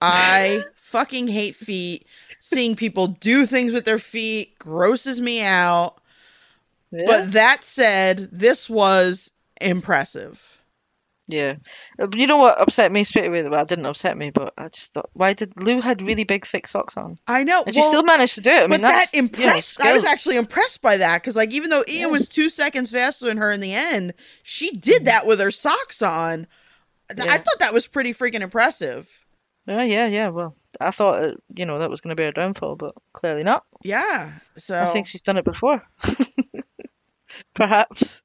[0.01, 2.07] I fucking hate feet.
[2.41, 5.99] Seeing people do things with their feet grosses me out.
[6.91, 7.05] Yeah.
[7.07, 10.52] But that said, this was impressive.
[11.29, 11.55] Yeah.
[12.01, 13.49] Uh, You know what upset me straight away?
[13.49, 16.45] Well, it didn't upset me, but I just thought, why did Lou had really big
[16.47, 17.19] thick socks on?
[17.27, 17.63] I know.
[17.65, 18.57] And she still managed to do it.
[18.65, 19.79] I but mean, that impressed.
[19.79, 22.07] You know, I was actually impressed by that because, like, even though Ian Yeah.
[22.09, 26.03] was two seconds faster than her in the end, she did that with her socks
[26.03, 26.47] on.
[27.15, 29.09] Th- I thought that was pretty freaking impressive.
[29.67, 30.29] Yeah, yeah, yeah.
[30.31, 33.45] Well, I thought, uh, you know, that was going to be her downfall, but clearly
[33.45, 33.65] not.
[33.85, 34.33] Yeah.
[34.59, 35.83] So I think she's done it before.
[37.55, 38.25] Perhaps.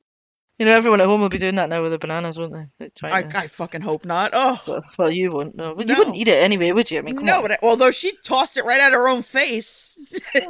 [0.60, 2.90] You know, everyone at home will be doing that now with the bananas, won't they?
[3.04, 4.32] I, to- I fucking hope not.
[4.34, 5.56] Oh Well, well, you won't.
[5.56, 5.84] No, No.
[5.84, 6.98] you wouldn't eat it anyway, would you?
[6.98, 7.42] I mean, no, on.
[7.44, 10.00] but I- although she tossed it right at her own face.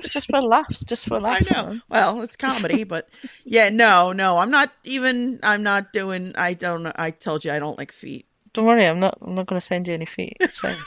[0.01, 1.51] Just for laughs, just for I laughs.
[1.51, 1.65] know.
[1.67, 1.81] man.
[1.89, 3.09] Well, it's comedy, but
[3.43, 5.39] yeah, no, no, I'm not even.
[5.43, 6.31] I'm not doing.
[6.35, 6.87] I don't.
[6.95, 8.25] I told you I don't like feet.
[8.53, 9.17] Don't worry, I'm not.
[9.21, 10.37] I'm not going to send you any feet.
[10.39, 10.77] It's fine.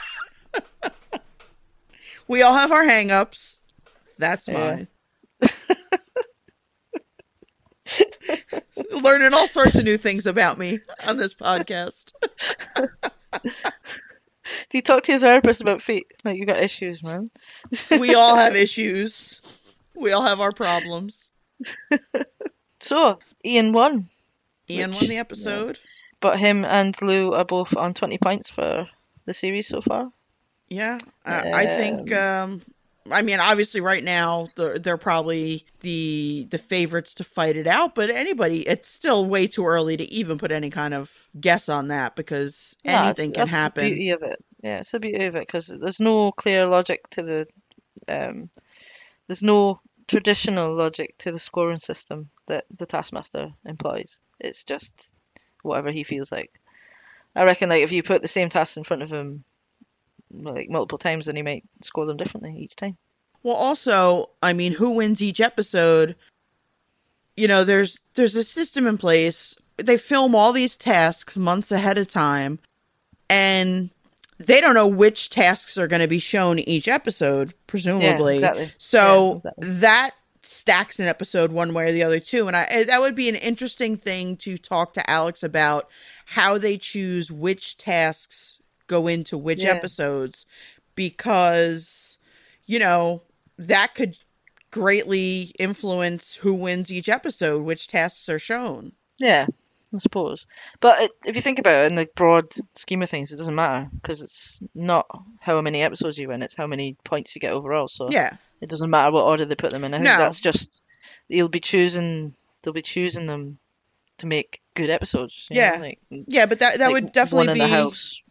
[2.27, 3.59] We all have our hang-ups.
[4.17, 4.85] That's Yeah.
[5.41, 5.49] mine.
[9.01, 12.11] Learning all sorts of new things about me on this podcast.
[12.75, 12.89] Do
[14.73, 16.05] you talk to your therapist about feet?
[16.23, 17.29] Like you got issues, man.
[17.99, 19.41] We all have issues.
[19.95, 21.31] We all have our problems.
[22.83, 24.09] So Ian won,
[24.67, 25.77] Ian Which- won the episode.
[26.19, 28.87] but him and Lou are both on 20 points for
[29.25, 30.11] the series so far.
[30.67, 32.63] Yeah, I, I think um,
[33.09, 37.95] I mean, obviously, right now they're, they're probably the the favorites to fight it out.
[37.95, 41.87] But anybody, it's still way too early to even put any kind of guess on
[41.87, 43.85] that because Yeah, anything can happen.
[43.85, 44.43] The beauty of it.
[44.63, 47.47] Yeah, it's the beauty of it because there's no clear logic to the,
[48.07, 48.49] um,
[49.27, 54.21] there's no traditional logic to the scoring system that the Taskmaster employs.
[54.39, 55.15] It's just
[55.63, 56.51] whatever he feels like.
[57.35, 59.43] I reckon like if you put the same task in front of him
[60.33, 62.97] like multiple times, then he might score them differently each time.
[63.43, 66.15] Well, also, I mean, who wins each episode?
[67.35, 69.55] You know, there's there's a system in place.
[69.77, 72.59] They film all these tasks months ahead of time,
[73.29, 73.89] and
[74.37, 78.35] they don't know which tasks are going to be shown each episode, presumably.
[78.35, 78.71] exactly.
[78.77, 79.67] So Yeah, exactly.
[79.79, 80.11] that
[80.43, 82.47] stacks an episode one way or the other too.
[82.47, 85.89] And I that would be an interesting thing to talk to Alex about
[86.25, 88.59] how they choose which tasks
[88.91, 89.71] go into which Yeah.
[89.71, 90.45] episodes
[90.95, 92.17] because
[92.67, 93.21] you know
[93.57, 94.17] that could
[94.69, 98.93] greatly influence who wins each episode, which tasks are shown.
[99.19, 99.45] Yeah,
[99.93, 100.45] I suppose.
[100.79, 103.55] But it, if you think about it in the broad scheme of things, it doesn't
[103.55, 105.05] matter because it's not
[105.41, 107.87] how many episodes you win; it's how many points you get overall.
[107.87, 108.35] So Yeah.
[108.61, 109.93] it doesn't matter what order they put them in.
[109.93, 110.17] I think No.
[110.17, 110.69] that's just
[111.27, 112.33] you'll be choosing.
[112.61, 113.57] They'll be choosing them
[114.19, 115.47] to make good episodes.
[115.49, 115.79] you know, Yeah.
[115.79, 117.71] like, Yeah, but that that like would definitely one in the be.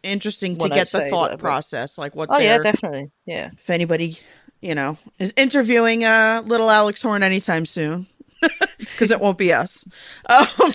[0.03, 1.41] Interesting to get the thought whatever.
[1.41, 3.11] process, like what Oh yeah, they're definitely.
[3.25, 3.51] Yeah.
[3.57, 4.17] if anybody,
[4.61, 8.07] you know, is interviewing uh little Alex Horne anytime soon,
[8.79, 9.85] because it won't be us.
[10.27, 10.73] Um,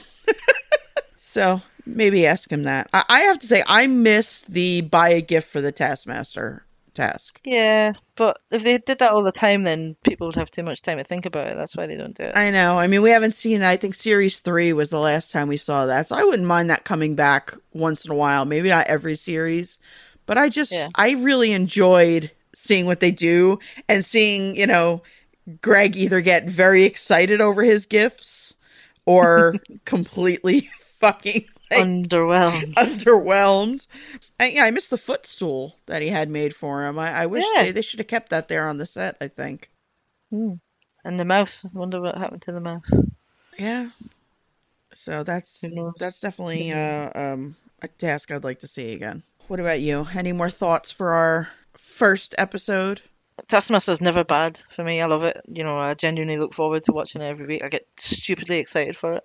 [1.18, 2.88] so maybe ask him that.
[2.92, 6.65] I, I have to say, I miss the buy a gift for the Taskmaster
[6.96, 7.40] task.
[7.44, 10.82] Yeah, but if they did that all the time, then people would have too much
[10.82, 11.56] time to think about it.
[11.56, 12.36] That's why they don't do it.
[12.36, 12.78] I know.
[12.78, 13.70] I mean, we haven't seen that.
[13.70, 16.70] I think series three was the last time we saw that, so I wouldn't mind
[16.70, 18.44] that coming back once in a while.
[18.44, 19.78] Maybe not every series,
[20.26, 20.88] but I just Yeah.
[20.94, 25.02] I really enjoyed seeing what they do and seeing you know
[25.60, 28.54] Greg either get very excited over his gifts
[29.04, 32.74] or completely fucking like, Underwhelmed.
[32.74, 33.86] underwhelmed.
[34.38, 36.98] I, yeah, I missed the footstool that he had made for him.
[36.98, 37.64] I, I wish Yeah.
[37.64, 39.16] they, they should have kept that there on the set.
[39.20, 39.70] I think.
[40.30, 40.54] Hmm.
[41.04, 41.64] And the mouse.
[41.64, 42.90] I wonder what happened to the mouse.
[43.58, 43.90] Yeah.
[44.94, 45.62] So that's
[45.98, 49.22] that's definitely uh, um, a task I'd like to see again.
[49.48, 50.06] What about you?
[50.14, 53.02] Any more thoughts for our first episode?
[53.48, 55.00] Taskmaster's never bad for me.
[55.00, 55.40] I love it.
[55.46, 57.62] You know, I genuinely look forward to watching it every week.
[57.62, 59.24] I get stupidly excited for it,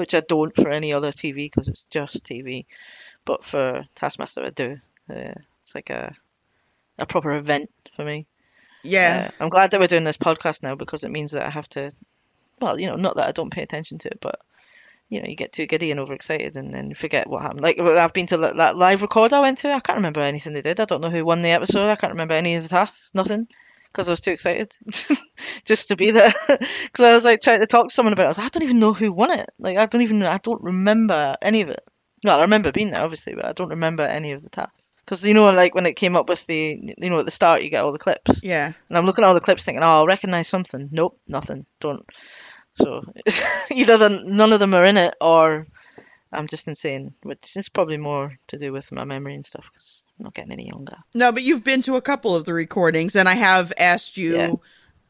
[0.00, 2.64] which I don't for any other TV because it's just TV.
[3.26, 4.80] But for Taskmaster, I do.
[5.08, 6.16] Uh, it's like a
[6.98, 8.26] a proper event for me.
[8.82, 9.28] Yeah.
[9.28, 11.68] Uh, I'm glad that we're doing this podcast now because it means that I have
[11.70, 11.90] to.
[12.60, 14.40] Well, you know, not that I don't pay attention to it, but
[15.10, 17.60] you know, you get too giddy and overexcited and then forget what happened.
[17.60, 19.72] Like I've been to that that live record I went to.
[19.72, 20.80] I can't remember anything they did.
[20.80, 21.90] I don't know who won the episode.
[21.90, 23.10] I can't remember any of the tasks.
[23.14, 23.48] Nothing.
[23.92, 24.72] Because I was too excited
[25.64, 26.34] just to be there.
[26.84, 28.26] Because I was like trying to talk to someone about it.
[28.26, 29.50] I was like, I don't even know who won it.
[29.58, 31.82] Like I don't even know I don't remember any of it.
[32.24, 34.88] Well, I remember being there obviously, but I don't remember any of the tasks.
[35.04, 37.62] Because you know, like when it came up with the, you know, at the start
[37.62, 38.44] you get all the clips.
[38.44, 38.72] yeah.
[38.88, 40.88] And I'm looking at all the clips thinking, oh, I'll recognize something.
[40.92, 41.66] Nope, nothing.
[41.80, 42.04] Don't.
[42.74, 43.02] So
[43.70, 45.66] either the, none of them are in it or
[46.32, 50.06] I'm just insane, which is probably more to do with my memory and stuff because
[50.08, 50.96] I'm not getting any younger.
[51.14, 54.36] No, but you've been to a couple of the recordings, and I have asked you.
[54.36, 54.52] Yeah.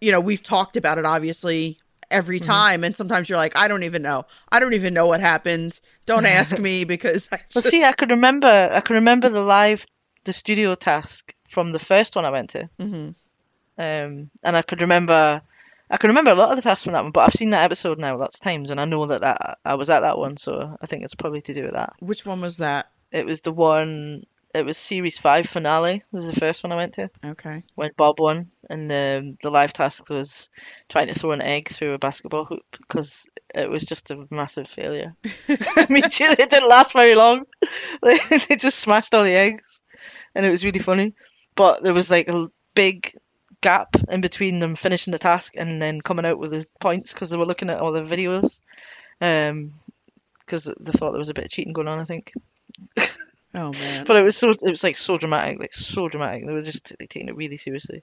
[0.02, 1.78] You know, we've talked about it obviously
[2.11, 2.46] every Mhm.
[2.46, 4.24] time, and sometimes you're like, I don't even know.
[4.50, 5.78] I don't even know what happened.
[6.06, 9.84] Don't ask me because I Well, see, I can remember, I can remember the live,
[10.24, 13.14] the studio task from the first one I went to, Mhm.
[13.78, 15.42] um, and I could remember,
[15.90, 17.12] I can remember a lot of the tasks from that one.
[17.12, 19.74] But I've seen that episode now lots of times, and I know that that I
[19.74, 21.92] was at that one, so I think it's probably to do with that.
[22.00, 22.90] Which one was that?
[23.12, 24.24] It was the one.
[24.53, 26.03] It was series five finale.
[26.11, 27.62] Was the first one I went to Okay.
[27.76, 30.51] when Bob won, and the the live task was
[30.88, 34.68] trying to throw an egg through a basketball hoop because it was just a massive
[34.68, 35.14] failure.
[35.48, 37.46] I mean, it didn't last very long.
[38.03, 39.82] They just smashed all the eggs,
[40.34, 41.14] and it was really funny.
[41.55, 43.14] But there was like a big
[43.61, 47.30] gap in between them finishing the task and then coming out with the points because
[47.30, 48.61] they were looking at all the videos.
[49.20, 49.74] Um,
[50.40, 52.32] because they thought there was a bit of cheating going on, I think.
[53.55, 54.05] Oh man.
[54.07, 56.46] But it was so it was like so dramatic, like so dramatic.
[56.46, 58.03] They were just like, taking it really seriously.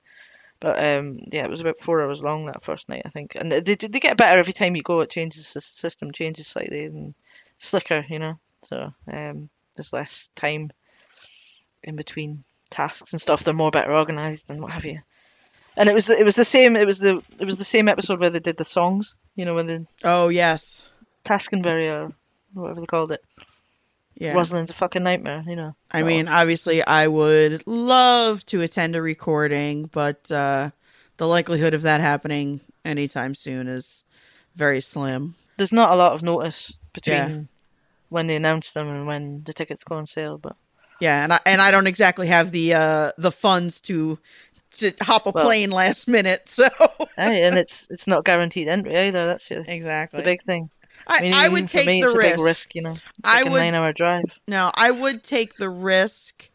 [0.60, 3.36] But um, yeah, it was about four hours long that first night, I think.
[3.36, 5.02] And they, they get better every time you go.
[5.02, 7.14] It changes, the system changes slightly and
[7.60, 8.40] slicker, you know.
[8.64, 10.72] So um, there's less time
[11.84, 13.44] in between tasks and stuff.
[13.44, 15.00] They're more better organized and what have you.
[15.76, 16.76] And it was it was the same.
[16.76, 19.18] It was the it was the same episode where they did the songs.
[19.36, 20.84] You know, when the oh yes.
[21.24, 22.14] Taskenberry or
[22.54, 23.24] whatever they called it.
[24.20, 24.34] Yeah.
[24.34, 25.44] Rosalind's a fucking nightmare.
[25.48, 25.76] You know.
[25.92, 30.72] I So- mean, obviously, I would love to attend a recording, but uh,
[31.18, 34.04] the likelihood of that happening anytime soon is
[34.56, 35.36] very slim.
[35.58, 37.40] There's not a lot of notice between Yeah.
[38.10, 40.56] when they announce them and when the tickets go on sale, but
[41.00, 44.18] Yeah, and I and I don't exactly have the uh the funds to
[44.80, 46.68] to hop a Well- plane last minute, so
[47.18, 49.28] Aye, and it's it's not guaranteed entry either.
[49.28, 50.18] That's your, that's exactly.
[50.20, 50.70] the big thing.
[51.08, 52.44] I, mean, I would take me, the risk.
[52.44, 52.92] risk, you know.
[52.92, 54.26] It's I like would- nine-hour drive.
[54.48, 56.50] No, I would take the risk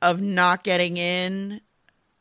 [0.00, 1.60] of not getting in,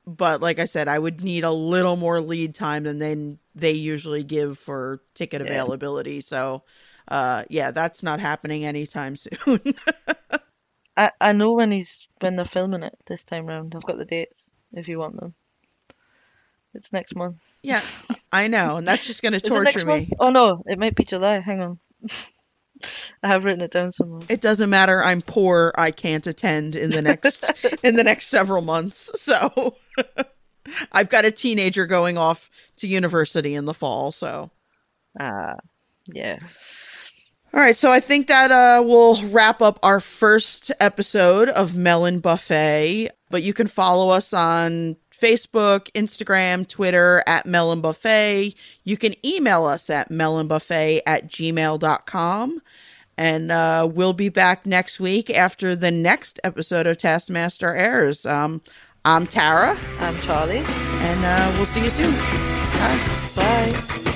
[0.05, 3.71] but like I said, I would need a little more lead time than they they
[3.71, 5.47] usually give for ticket Yeah.
[5.47, 6.21] availability.
[6.21, 6.63] So,
[7.07, 9.61] uh, yeah, that's not happening anytime soon.
[10.95, 13.75] I, I know when he's when they're filming it this time round.
[13.75, 15.33] I've got the dates if you want them.
[16.73, 17.37] It's next month.
[17.63, 17.81] yeah,
[18.31, 20.09] I know, and that's just going to Is it next torture month?
[20.09, 20.15] me.
[20.19, 21.39] Oh no, it might be July.
[21.39, 21.79] Hang on.
[23.23, 24.21] I have written it down somewhere.
[24.29, 25.03] It doesn't matter.
[25.03, 25.71] I'm poor.
[25.77, 27.51] I can't attend in the next
[27.83, 29.11] in the next several months.
[29.21, 29.75] So,
[30.91, 34.11] I've got a teenager going off to university in the fall.
[34.11, 34.49] So.
[35.19, 35.55] Ah,
[36.11, 36.39] yeah.
[37.53, 42.19] All right, so I think that uh, will wrap up our first episode of Melon
[42.19, 43.09] Buffet.
[43.29, 48.55] But you can follow us on Facebook, Instagram, Twitter at Melon Buffet.
[48.83, 52.61] You can email us at melonbuffet at gmail.com.
[53.17, 58.25] And uh, we'll be back next week after the next episode of Taskmaster airs.
[58.25, 58.61] Um,
[59.05, 60.57] I'm Tara, I'm Charlie.
[60.65, 62.11] and uh, we'll see you soon.
[62.11, 63.31] Bye.
[63.35, 64.10] Bye.